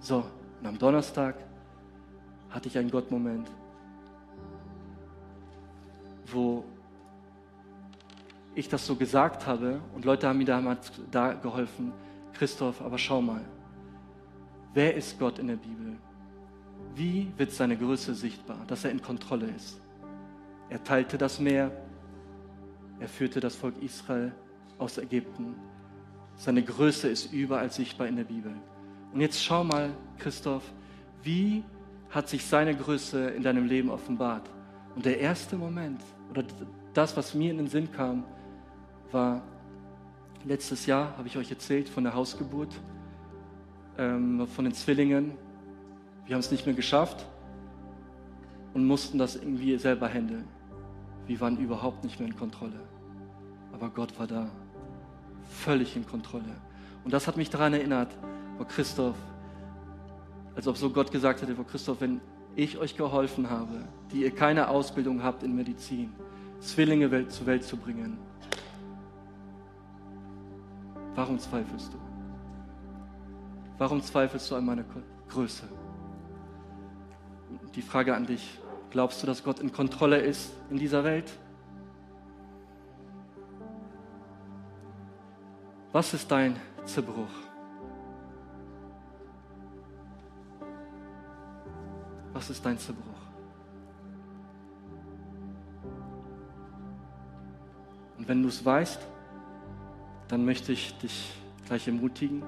So, 0.00 0.24
und 0.60 0.66
am 0.66 0.78
Donnerstag 0.78 1.36
hatte 2.50 2.68
ich 2.68 2.76
einen 2.76 2.90
Gottmoment 2.90 3.48
wo 6.32 6.64
ich 8.54 8.68
das 8.68 8.86
so 8.86 8.94
gesagt 8.96 9.46
habe 9.46 9.80
und 9.94 10.04
Leute 10.04 10.28
haben 10.28 10.38
mir 10.38 10.44
damals 10.44 10.92
da 11.10 11.32
geholfen, 11.32 11.92
Christoph, 12.32 12.80
aber 12.82 12.98
schau 12.98 13.22
mal, 13.22 13.42
wer 14.74 14.94
ist 14.94 15.18
Gott 15.18 15.38
in 15.38 15.48
der 15.48 15.56
Bibel? 15.56 15.96
Wie 16.94 17.32
wird 17.36 17.52
seine 17.52 17.76
Größe 17.76 18.14
sichtbar, 18.14 18.58
dass 18.66 18.84
er 18.84 18.90
in 18.90 19.00
Kontrolle 19.00 19.46
ist? 19.46 19.80
Er 20.68 20.82
teilte 20.82 21.16
das 21.16 21.38
Meer, 21.40 21.70
er 23.00 23.08
führte 23.08 23.40
das 23.40 23.56
Volk 23.56 23.80
Israel 23.82 24.32
aus 24.78 24.98
Ägypten. 24.98 25.54
Seine 26.36 26.62
Größe 26.62 27.08
ist 27.08 27.32
überall 27.32 27.70
sichtbar 27.70 28.06
in 28.06 28.16
der 28.16 28.24
Bibel. 28.24 28.52
Und 29.12 29.20
jetzt 29.20 29.42
schau 29.42 29.62
mal, 29.64 29.90
Christoph, 30.18 30.62
wie 31.22 31.62
hat 32.10 32.28
sich 32.28 32.44
seine 32.44 32.74
Größe 32.74 33.30
in 33.30 33.42
deinem 33.42 33.66
Leben 33.66 33.90
offenbart? 33.90 34.48
Und 34.94 35.04
der 35.04 35.20
erste 35.20 35.56
Moment, 35.56 36.02
oder 36.30 36.44
das, 36.94 37.16
was 37.16 37.34
mir 37.34 37.50
in 37.50 37.58
den 37.58 37.68
Sinn 37.68 37.90
kam, 37.92 38.24
war 39.10 39.42
letztes 40.44 40.86
Jahr, 40.86 41.16
habe 41.16 41.28
ich 41.28 41.36
euch 41.36 41.50
erzählt, 41.50 41.88
von 41.88 42.04
der 42.04 42.14
Hausgeburt, 42.14 42.74
ähm, 43.98 44.46
von 44.46 44.64
den 44.64 44.74
Zwillingen. 44.74 45.32
Wir 46.26 46.34
haben 46.34 46.40
es 46.40 46.50
nicht 46.50 46.66
mehr 46.66 46.74
geschafft 46.74 47.26
und 48.74 48.86
mussten 48.86 49.18
das 49.18 49.36
irgendwie 49.36 49.78
selber 49.78 50.08
handeln. 50.08 50.46
Wir 51.26 51.40
waren 51.40 51.56
überhaupt 51.58 52.04
nicht 52.04 52.18
mehr 52.18 52.28
in 52.28 52.36
Kontrolle. 52.36 52.80
Aber 53.72 53.90
Gott 53.90 54.18
war 54.18 54.26
da, 54.26 54.50
völlig 55.48 55.96
in 55.96 56.06
Kontrolle. 56.06 56.56
Und 57.04 57.12
das 57.12 57.26
hat 57.26 57.36
mich 57.36 57.50
daran 57.50 57.74
erinnert, 57.74 58.16
wo 58.58 58.64
Christoph, 58.64 59.16
als 60.54 60.66
ob 60.68 60.76
so 60.76 60.90
Gott 60.90 61.10
gesagt 61.10 61.42
hätte, 61.42 61.56
wo 61.56 61.64
Christoph, 61.64 62.00
wenn 62.00 62.20
ich 62.54 62.78
euch 62.78 62.96
geholfen 62.96 63.48
habe, 63.48 63.84
die 64.12 64.22
ihr 64.22 64.30
keine 64.30 64.68
Ausbildung 64.68 65.22
habt 65.22 65.42
in 65.42 65.54
Medizin, 65.54 66.12
Zwillinge 66.60 67.10
Welt 67.10 67.32
zur 67.32 67.46
Welt 67.46 67.64
zu 67.64 67.76
bringen. 67.76 68.18
Warum 71.14 71.38
zweifelst 71.38 71.92
du? 71.92 71.98
Warum 73.78 74.02
zweifelst 74.02 74.50
du 74.50 74.54
an 74.54 74.64
meiner 74.64 74.84
Größe? 75.28 75.64
Die 77.74 77.82
Frage 77.82 78.14
an 78.14 78.26
dich, 78.26 78.60
glaubst 78.90 79.22
du, 79.22 79.26
dass 79.26 79.42
Gott 79.42 79.60
in 79.60 79.72
Kontrolle 79.72 80.18
ist 80.18 80.52
in 80.70 80.78
dieser 80.78 81.04
Welt? 81.04 81.30
Was 85.92 86.14
ist 86.14 86.30
dein 86.30 86.56
Zerbruch? 86.86 87.28
Was 92.32 92.48
ist 92.48 92.64
dein 92.64 92.78
Zerbruch? 92.78 93.04
Und 98.16 98.26
wenn 98.26 98.42
du 98.42 98.48
es 98.48 98.64
weißt, 98.64 99.00
dann 100.28 100.46
möchte 100.46 100.72
ich 100.72 100.96
dich 100.96 101.34
gleich 101.66 101.86
ermutigen. 101.86 102.42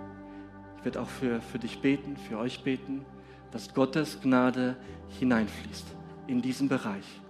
Ich 0.78 0.84
werde 0.86 1.02
auch 1.02 1.08
für, 1.08 1.42
für 1.42 1.58
dich 1.58 1.82
beten, 1.82 2.16
für 2.16 2.38
euch 2.38 2.64
beten, 2.64 3.04
dass 3.50 3.74
Gottes 3.74 4.20
Gnade 4.22 4.76
hineinfließt 5.18 5.86
in 6.28 6.40
diesen 6.40 6.68
Bereich. 6.68 7.20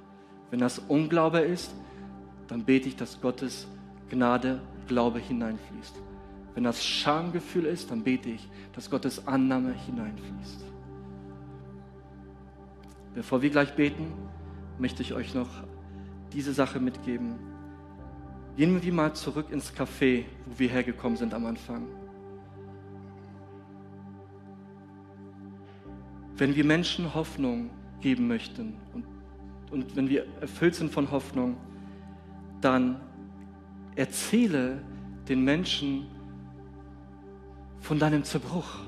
Wenn 0.51 0.61
das 0.61 0.79
Unglaube 0.79 1.41
ist, 1.41 1.75
dann 2.47 2.65
bete 2.65 2.89
ich, 2.89 2.95
dass 2.95 3.21
Gottes 3.21 3.67
Gnade, 4.11 4.61
Glaube 4.87 5.19
hineinfließt. 5.19 5.95
Wenn 6.55 6.65
das 6.65 6.85
Schamgefühl 6.85 7.65
ist, 7.67 7.91
dann 7.91 8.03
bete 8.03 8.31
ich, 8.31 8.49
dass 8.73 8.91
Gottes 8.91 9.27
Annahme 9.27 9.73
hineinfließt. 9.73 10.65
Bevor 13.15 13.43
wir 13.43 13.51
gleich 13.51 13.75
beten, 13.75 14.13
möchte 14.79 15.03
ich 15.03 15.15
euch 15.15 15.35
noch 15.35 15.49
diese 16.33 16.53
Sache 16.53 16.81
mitgeben. 16.81 17.37
Gehen 18.57 18.83
wir 18.83 18.93
mal 18.93 19.15
zurück 19.15 19.51
ins 19.51 19.73
Café, 19.73 20.25
wo 20.47 20.59
wir 20.59 20.69
hergekommen 20.69 21.17
sind 21.17 21.35
am 21.35 21.47
Anfang. 21.47 21.87
Wenn 26.37 26.55
wir 26.55 26.65
Menschen 26.65 27.15
Hoffnung 27.15 27.71
geben 28.01 28.27
möchten 28.27 28.77
und, 28.93 29.05
und 29.71 29.97
wenn 29.97 30.09
wir 30.09 30.27
erfüllt 30.41 30.75
sind 30.75 30.93
von 30.93 31.11
Hoffnung, 31.11 31.57
dann 32.61 33.01
erzähle 33.97 34.83
den 35.29 35.43
Menschen 35.43 36.07
von 37.81 37.99
deinem 37.99 38.25
Zerbruch. 38.25 38.79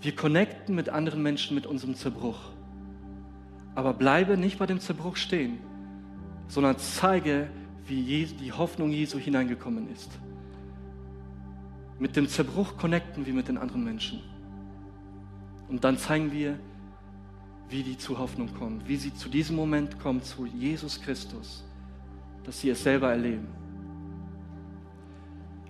Wir 0.00 0.14
connecten 0.14 0.74
mit 0.74 0.88
anderen 0.88 1.22
Menschen 1.22 1.54
mit 1.54 1.66
unserem 1.66 1.94
Zerbruch. 1.94 2.50
Aber 3.74 3.94
bleibe 3.94 4.36
nicht 4.36 4.58
bei 4.58 4.66
dem 4.66 4.80
Zerbruch 4.80 5.16
stehen 5.16 5.58
sondern 6.48 6.78
zeige, 6.78 7.48
wie 7.86 8.26
die 8.26 8.52
Hoffnung 8.52 8.90
Jesu 8.90 9.18
hineingekommen 9.18 9.90
ist. 9.92 10.10
Mit 11.98 12.16
dem 12.16 12.28
Zerbruch 12.28 12.76
connecten 12.76 13.24
wir 13.26 13.34
mit 13.34 13.48
den 13.48 13.58
anderen 13.58 13.84
Menschen. 13.84 14.20
Und 15.68 15.84
dann 15.84 15.96
zeigen 15.96 16.32
wir, 16.32 16.58
wie 17.68 17.82
die 17.82 17.96
zu 17.96 18.18
Hoffnung 18.18 18.52
kommen, 18.54 18.82
wie 18.86 18.96
sie 18.96 19.14
zu 19.14 19.28
diesem 19.28 19.56
Moment 19.56 19.98
kommen, 20.00 20.22
zu 20.22 20.46
Jesus 20.46 21.00
Christus, 21.00 21.64
dass 22.44 22.60
sie 22.60 22.70
es 22.70 22.82
selber 22.82 23.10
erleben. 23.10 23.46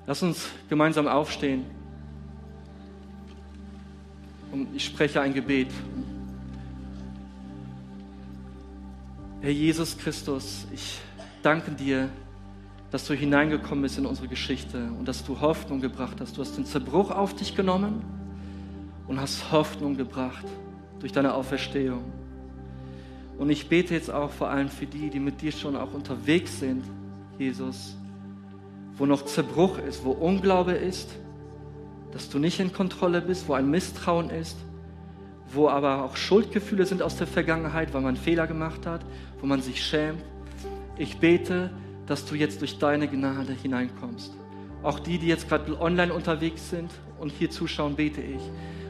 Lass 0.07 0.23
uns 0.23 0.49
gemeinsam 0.69 1.09
aufstehen 1.09 1.65
und 4.53 4.69
ich 4.75 4.85
spreche 4.85 5.21
ein 5.21 5.33
Gebet. 5.33 5.69
Herr 9.41 9.51
Jesus 9.51 9.97
Christus, 9.97 10.67
ich 10.73 11.01
danke 11.43 11.71
dir, 11.71 12.09
dass 12.91 13.07
du 13.07 13.15
hineingekommen 13.15 13.83
bist 13.83 13.99
in 13.99 14.07
unsere 14.07 14.29
Geschichte 14.29 14.91
und 14.99 15.09
dass 15.09 15.25
du 15.25 15.41
Hoffnung 15.41 15.81
gebracht 15.81 16.21
hast. 16.21 16.37
Du 16.37 16.41
hast 16.43 16.57
den 16.57 16.65
Zerbruch 16.65 17.11
auf 17.11 17.35
dich 17.35 17.57
genommen 17.57 18.05
und 19.09 19.21
hast 19.21 19.51
Hoffnung 19.51 19.97
gebracht 19.97 20.45
durch 21.01 21.13
deine 21.13 21.35
Auferstehung. 21.35 22.05
Und 23.39 23.51
ich 23.51 23.69
bete 23.69 23.95
jetzt 23.95 24.11
auch 24.11 24.31
vor 24.31 24.51
allem 24.51 24.69
für 24.69 24.87
die, 24.87 25.11
die 25.11 25.21
mit 25.21 25.43
dir 25.43 25.53
schon 25.53 25.77
auch 25.77 25.93
unterwegs 25.93 26.61
sind, 26.61 26.85
Jesus, 27.39 27.97
wo 28.97 29.07
noch 29.07 29.25
Zerbruch 29.25 29.79
ist, 29.79 30.05
wo 30.05 30.13
Unglaube 30.13 30.73
ist, 30.73 31.11
dass 32.13 32.29
du 32.29 32.39
nicht 32.39 32.61
in 32.61 32.73
Kontrolle 32.73 33.21
bist, 33.21 33.49
wo 33.49 33.55
ein 33.55 33.69
Misstrauen 33.69 34.31
ist 34.31 34.57
wo 35.55 35.69
aber 35.69 36.05
auch 36.05 36.17
Schuldgefühle 36.17 36.87
sind 36.87 37.03
aus 37.03 37.17
der 37.17 37.27
Vergangenheit, 37.27 37.95
weil 37.95 38.03
man 38.03 38.17
Fehler 38.17 38.47
gemacht 38.47 38.87
hat, 38.87 39.05
wo 39.41 39.47
man 39.47 39.63
sich 39.63 39.85
schämt. 39.85 40.23
Ich 40.97 41.19
bete, 41.19 41.71
dass 42.07 42.27
du 42.27 42.35
jetzt 42.35 42.61
durch 42.61 42.79
deine 42.79 43.09
Gnade 43.09 43.53
hineinkommst. 43.53 44.33
Auch 44.83 44.99
die, 44.99 45.19
die 45.19 45.27
jetzt 45.27 45.49
gerade 45.49 45.81
online 45.81 46.13
unterwegs 46.13 46.71
sind 46.71 46.91
und 47.19 47.31
hier 47.31 47.51
zuschauen, 47.51 47.95
bete 47.95 48.21
ich, 48.21 48.43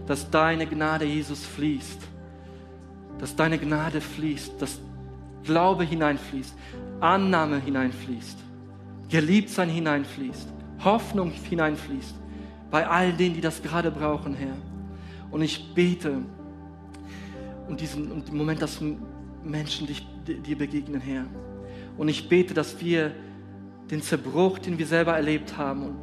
dass 0.07 0.31
deine 0.31 0.67
Gnade, 0.67 1.05
Jesus, 1.05 1.47
fließt. 1.47 2.01
Dass 3.25 3.35
deine 3.35 3.57
Gnade 3.57 4.03
fließt, 4.03 4.61
dass 4.61 4.79
Glaube 5.45 5.83
hineinfließt, 5.83 6.55
Annahme 7.01 7.59
hineinfließt, 7.59 8.37
Geliebtsein 9.09 9.71
hineinfließt, 9.71 10.47
Hoffnung 10.85 11.31
hineinfließt. 11.31 12.17
Bei 12.71 12.87
all 12.87 13.15
denen, 13.15 13.35
die 13.35 13.41
das 13.41 13.63
gerade 13.63 13.91
brauchen, 13.91 14.35
Herr. 14.35 14.53
Und 15.31 15.41
ich 15.41 15.73
bete, 15.73 16.19
und 17.67 17.81
diesen 17.81 18.13
und 18.13 18.29
den 18.29 18.37
Moment, 18.37 18.61
dass 18.61 18.83
Menschen 19.43 19.87
dich, 19.87 20.07
dir 20.27 20.59
begegnen, 20.59 21.01
Herr. 21.01 21.25
Und 21.97 22.09
ich 22.09 22.29
bete, 22.29 22.53
dass 22.53 22.79
wir 22.79 23.11
den 23.91 24.03
Zerbruch, 24.03 24.59
den 24.59 24.77
wir 24.77 24.87
selber 24.87 25.17
erlebt 25.17 25.57
haben 25.57 25.83
und 25.83 25.97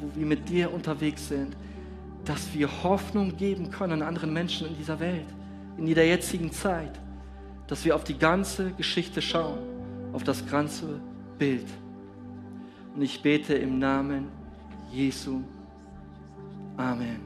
wo 0.00 0.18
wir 0.18 0.26
mit 0.26 0.48
dir 0.48 0.74
unterwegs 0.74 1.28
sind, 1.28 1.56
dass 2.24 2.52
wir 2.54 2.68
Hoffnung 2.82 3.36
geben 3.36 3.70
können 3.70 4.02
anderen 4.02 4.32
Menschen 4.32 4.66
in 4.66 4.76
dieser 4.76 4.98
Welt, 4.98 5.28
in 5.78 5.86
der 5.94 6.06
jetzigen 6.06 6.50
Zeit, 6.52 6.98
dass 7.66 7.84
wir 7.84 7.94
auf 7.94 8.04
die 8.04 8.18
ganze 8.18 8.72
Geschichte 8.72 9.20
schauen, 9.20 9.58
auf 10.12 10.24
das 10.24 10.46
ganze 10.46 11.00
Bild. 11.38 11.66
Und 12.94 13.02
ich 13.02 13.20
bete 13.20 13.54
im 13.54 13.78
Namen 13.78 14.28
Jesu. 14.90 15.42
Amen. 16.76 17.20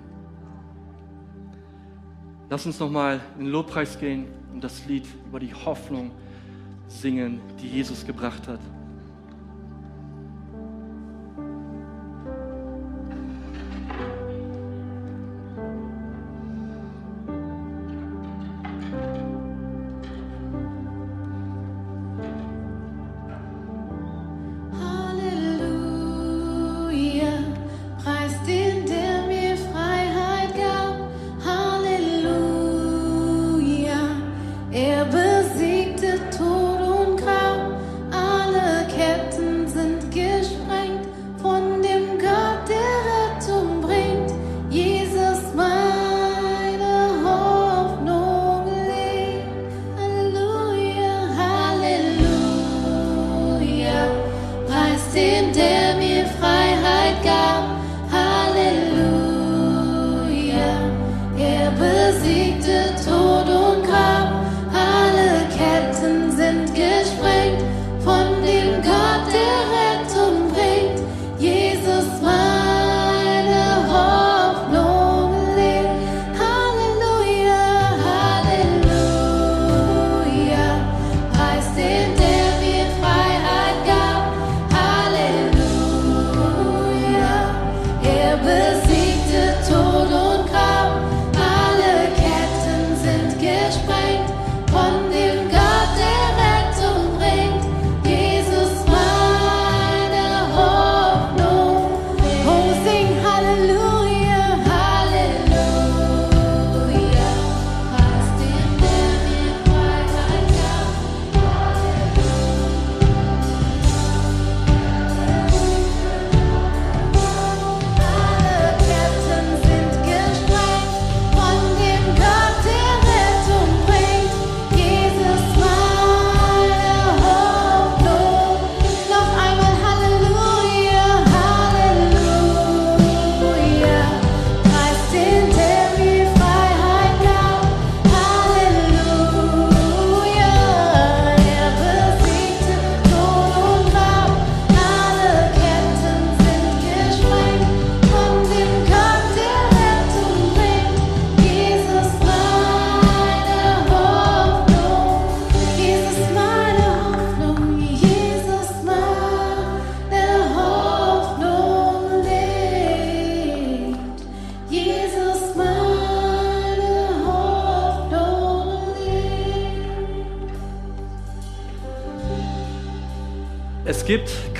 Lass 2.48 2.66
uns 2.66 2.80
nochmal 2.80 3.20
in 3.38 3.44
den 3.44 3.52
Lobpreis 3.52 3.98
gehen 3.98 4.26
und 4.52 4.64
das 4.64 4.84
Lied 4.86 5.06
über 5.28 5.38
die 5.38 5.54
Hoffnung 5.54 6.10
singen, 6.88 7.40
die 7.62 7.68
Jesus 7.68 8.04
gebracht 8.04 8.48
hat. 8.48 8.60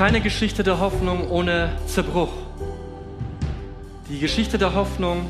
Keine 0.01 0.23
Geschichte 0.23 0.63
der 0.63 0.81
Hoffnung 0.81 1.29
ohne 1.29 1.73
Zerbruch. 1.85 2.33
Die 4.09 4.19
Geschichte 4.19 4.57
der 4.57 4.75
Hoffnung 4.75 5.29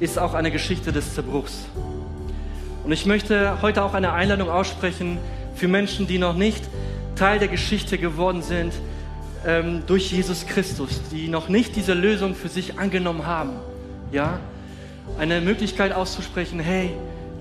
ist 0.00 0.18
auch 0.18 0.32
eine 0.32 0.50
Geschichte 0.50 0.90
des 0.90 1.12
Zerbruchs. 1.12 1.66
Und 2.82 2.92
ich 2.92 3.04
möchte 3.04 3.60
heute 3.60 3.84
auch 3.84 3.92
eine 3.92 4.14
Einladung 4.14 4.48
aussprechen 4.48 5.18
für 5.54 5.68
Menschen, 5.68 6.06
die 6.06 6.16
noch 6.16 6.34
nicht 6.34 6.64
Teil 7.14 7.38
der 7.38 7.48
Geschichte 7.48 7.98
geworden 7.98 8.40
sind 8.40 8.72
ähm, 9.44 9.82
durch 9.86 10.12
Jesus 10.12 10.46
Christus, 10.46 11.02
die 11.12 11.28
noch 11.28 11.50
nicht 11.50 11.76
diese 11.76 11.92
Lösung 11.92 12.34
für 12.34 12.48
sich 12.48 12.78
angenommen 12.78 13.26
haben. 13.26 13.50
Ja, 14.12 14.40
eine 15.18 15.42
Möglichkeit 15.42 15.92
auszusprechen: 15.92 16.58
Hey, 16.58 16.92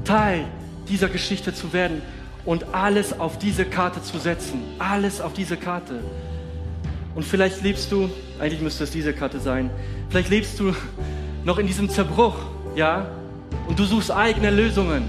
Teil 0.04 0.44
dieser 0.90 1.08
Geschichte 1.08 1.54
zu 1.54 1.72
werden 1.72 2.02
und 2.44 2.76
alles 2.76 3.18
auf 3.18 3.40
diese 3.40 3.64
Karte 3.64 4.04
zu 4.04 4.20
setzen. 4.20 4.62
Alles 4.78 5.22
auf 5.22 5.32
diese 5.32 5.56
Karte. 5.56 6.02
Und 7.16 7.24
vielleicht 7.24 7.64
lebst 7.64 7.92
du, 7.92 8.10
eigentlich 8.40 8.62
müsste 8.62 8.84
es 8.84 8.92
diese 8.92 9.14
Karte 9.14 9.40
sein, 9.40 9.70
vielleicht 10.10 10.30
lebst 10.30 10.60
du 10.60 10.76
noch 11.46 11.58
in 11.58 11.66
diesem 11.66 11.90
Zerbruch, 11.90 12.36
ja, 12.76 13.10
und 13.68 13.80
du 13.80 13.86
suchst 13.86 14.12
eigene 14.12 14.52
Lösungen. 14.52 15.08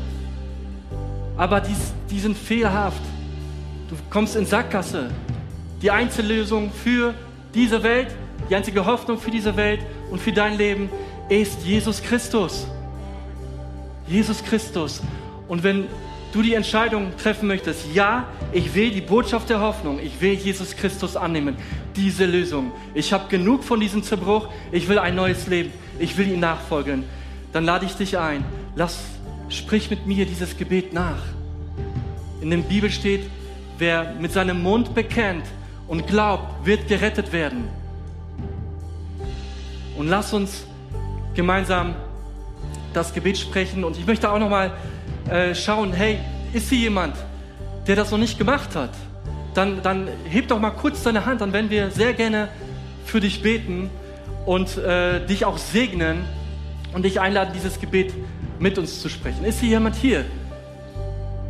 Aber 1.37 1.61
die, 1.61 1.75
die 2.11 2.21
sind 2.21 2.39
fehlhaft. 2.39 3.03
Du 3.91 3.97
kommst 4.09 4.37
in 4.37 4.47
Sackgasse. 4.47 5.11
Die 5.83 5.91
Einzellösung 5.91 6.71
für 6.73 7.13
diese 7.55 7.83
Welt, 7.83 8.09
die 8.49 8.55
einzige 8.55 8.87
Hoffnung 8.87 9.19
für 9.19 9.31
diese 9.31 9.57
Welt 9.57 9.81
und 10.11 10.21
für 10.21 10.33
dein 10.33 10.57
Leben 10.57 10.89
ist 11.29 11.63
Jesus 11.65 12.03
Christus. 12.03 12.67
Jesus 14.07 14.43
Christus. 14.43 15.03
Und 15.49 15.63
wenn 15.63 15.87
du 16.33 16.43
die 16.43 16.55
Entscheidung 16.55 17.17
treffen 17.17 17.47
möchtest, 17.47 17.93
ja, 17.95 18.27
ich 18.53 18.75
will 18.75 18.91
die 18.91 19.01
Botschaft 19.01 19.49
der 19.51 19.61
Hoffnung, 19.61 19.99
ich 19.99 20.21
will 20.21 20.35
Jesus 20.35 20.77
Christus 20.77 21.17
annehmen, 21.17 21.57
diese 21.95 22.27
Lösung. 22.27 22.73
Ich 22.95 23.13
habe 23.13 23.29
genug 23.29 23.65
von 23.65 23.81
diesem 23.81 24.03
Zerbruch, 24.03 24.49
ich 24.73 24.89
will 24.89 24.99
ein 24.99 25.15
neues 25.15 25.47
Leben, 25.47 25.73
ich 25.99 26.17
will 26.17 26.29
ihm 26.29 26.41
nachfolgen. 26.41 27.05
Dann 27.53 27.65
lade 27.65 27.87
ich 27.87 27.95
dich 27.95 28.19
ein, 28.19 28.45
lass, 28.75 28.99
sprich 29.49 29.91
mit 29.91 30.07
mir 30.07 30.27
dieses 30.27 30.57
Gebet 30.57 30.93
nach. 30.93 31.23
In 32.41 32.51
der 32.51 32.59
Bibel 32.59 32.91
steht, 32.91 33.31
wer 33.79 34.15
mit 34.21 34.33
seinem 34.33 34.63
Mund 34.63 34.95
bekennt 34.95 35.45
und 35.89 36.07
glaubt, 36.07 36.67
wird 36.67 36.89
gerettet 36.89 37.33
werden. 37.33 37.69
Und 39.97 40.09
lass 40.09 40.33
uns 40.35 40.67
gemeinsam 41.35 41.95
das 42.93 43.13
Gebet 43.13 43.39
sprechen. 43.39 43.85
Und 43.85 43.97
ich 43.97 44.07
möchte 44.07 44.31
auch 44.31 44.39
noch 44.39 44.51
mal 44.51 44.73
äh, 45.31 45.55
schauen, 45.55 45.93
hey, 45.93 46.19
ist 46.53 46.69
hier 46.69 46.79
jemand, 46.79 47.17
der 47.87 47.97
das 47.97 48.11
noch 48.11 48.19
nicht 48.19 48.39
gemacht 48.39 48.75
hat? 48.75 48.91
Dann, 49.55 49.83
dann 49.83 50.09
heb 50.29 50.49
doch 50.49 50.61
mal 50.61 50.71
kurz 50.71 51.03
deine 51.03 51.25
Hand, 51.25 51.41
dann 51.41 51.53
werden 51.53 51.71
wir 51.71 51.91
sehr 51.91 52.13
gerne 52.13 52.49
für 53.05 53.21
dich 53.21 53.43
beten 53.43 53.91
und 54.45 54.77
äh, 54.79 55.25
dich 55.27 55.45
auch 55.45 55.59
segnen 55.59 56.25
und 56.93 57.05
dich 57.05 57.21
einladen, 57.21 57.53
dieses 57.55 57.81
Gebet 57.81 58.13
mit 58.59 58.79
uns 58.79 59.01
zu 59.01 59.09
sprechen. 59.09 59.45
Ist 59.45 59.61
hier 59.61 59.71
jemand 59.71 59.97
hier, 59.97 60.25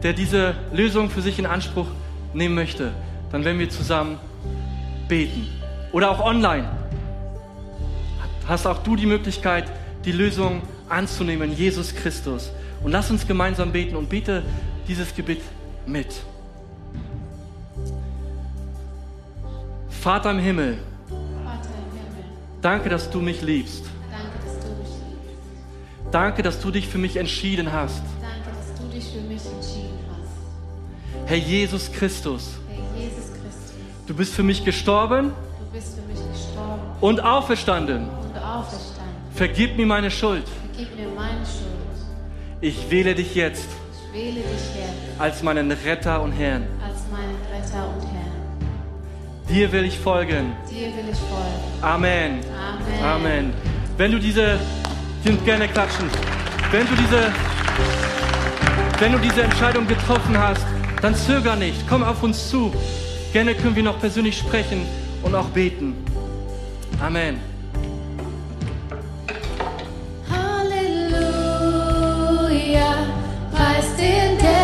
der 0.02 0.12
diese 0.12 0.54
Lösung 0.72 1.10
für 1.10 1.22
sich 1.22 1.38
in 1.38 1.46
Anspruch 1.46 1.86
nehmen 2.32 2.54
möchte? 2.54 2.92
Dann 3.32 3.44
werden 3.44 3.58
wir 3.58 3.68
zusammen 3.68 4.18
beten. 5.08 5.46
Oder 5.92 6.10
auch 6.10 6.20
online. 6.20 6.68
Hast 8.46 8.66
auch 8.66 8.78
du 8.78 8.96
die 8.96 9.06
Möglichkeit, 9.06 9.64
die 10.04 10.12
Lösung 10.12 10.62
anzunehmen, 10.88 11.52
Jesus 11.52 11.94
Christus. 11.94 12.50
Und 12.86 12.92
lass 12.92 13.10
uns 13.10 13.26
gemeinsam 13.26 13.72
beten 13.72 13.96
und 13.96 14.08
bete 14.08 14.44
dieses 14.86 15.12
Gebet 15.12 15.40
mit. 15.86 16.06
Vater 19.88 20.30
im 20.30 20.38
Himmel, 20.38 20.78
danke, 22.62 22.88
dass 22.88 23.10
du 23.10 23.20
mich 23.20 23.42
liebst. 23.42 23.86
danke, 24.08 24.38
dass 24.44 24.60
du 24.60 24.68
mich 24.68 24.88
liebst. 24.88 26.12
Danke, 26.12 26.42
dass 26.44 26.60
du 26.60 26.70
dich 26.70 26.86
für 26.86 26.98
mich 26.98 27.16
entschieden 27.16 27.72
hast. 27.72 28.04
Danke, 28.22 28.56
dass 28.56 28.80
du 28.80 28.86
dich 28.94 29.04
für 29.10 29.20
mich 29.22 29.44
entschieden 29.44 29.98
hast. 30.08 31.28
Herr 31.28 31.38
Jesus 31.38 31.90
Christus, 31.90 32.50
Herr 32.68 33.02
Jesus 33.02 33.32
Christus, 33.32 33.74
du 34.06 34.14
bist 34.14 34.32
für 34.32 34.44
mich 34.44 34.64
gestorben 34.64 35.32
du 35.58 35.76
bist 35.76 35.96
für 35.96 36.02
mich 36.02 36.20
gestorben 36.32 36.82
und 37.00 37.18
auferstanden. 37.18 38.08
und 38.08 38.38
auferstanden. 38.38 39.16
Vergib 39.34 39.76
mir 39.76 39.86
meine 39.86 40.12
Schuld. 40.12 40.44
Vergib 40.72 40.96
mir 40.96 41.08
meine 41.08 41.44
Schuld. 41.44 41.75
Ich 42.60 42.90
wähle 42.90 43.14
dich 43.14 43.34
jetzt 43.34 43.68
Ich 43.92 44.12
wähle 44.18 44.34
dich 44.40 44.42
jetzt 44.42 45.20
als 45.20 45.42
meinen 45.42 45.70
Retter 45.70 46.22
und 46.22 46.32
Herrn. 46.32 46.66
als 46.82 47.00
meinen 47.10 47.36
Retter 47.52 47.86
und 47.88 48.02
Herrn. 48.02 48.26
Dir 49.48 49.70
will 49.72 49.84
ich 49.84 49.98
folgen. 49.98 50.52
Dir 50.68 50.86
will 50.86 51.08
ich 51.12 51.18
folgen. 51.18 51.82
Amen. 51.82 52.40
Amen. 53.02 53.04
Amen. 53.04 53.54
Wenn 53.96 54.10
du 54.12 54.18
diese, 54.18 54.58
die 55.22 55.28
sind 55.28 55.44
gerne 55.44 55.68
klatschen. 55.68 56.06
Wenn 56.72 56.86
du 56.86 56.94
diese, 56.96 57.32
wenn 58.98 59.12
du 59.12 59.18
diese 59.18 59.42
Entscheidung 59.42 59.86
getroffen 59.86 60.36
hast, 60.36 60.66
dann 61.00 61.14
zöger 61.14 61.54
nicht. 61.56 61.86
Komm 61.88 62.02
auf 62.02 62.22
uns 62.22 62.48
zu. 62.50 62.72
Gerne 63.32 63.54
können 63.54 63.76
wir 63.76 63.82
noch 63.82 64.00
persönlich 64.00 64.36
sprechen 64.38 64.86
und 65.22 65.34
auch 65.34 65.46
beten. 65.50 65.94
Amen. 67.00 67.38
in 73.98 74.36
death. 74.38 74.55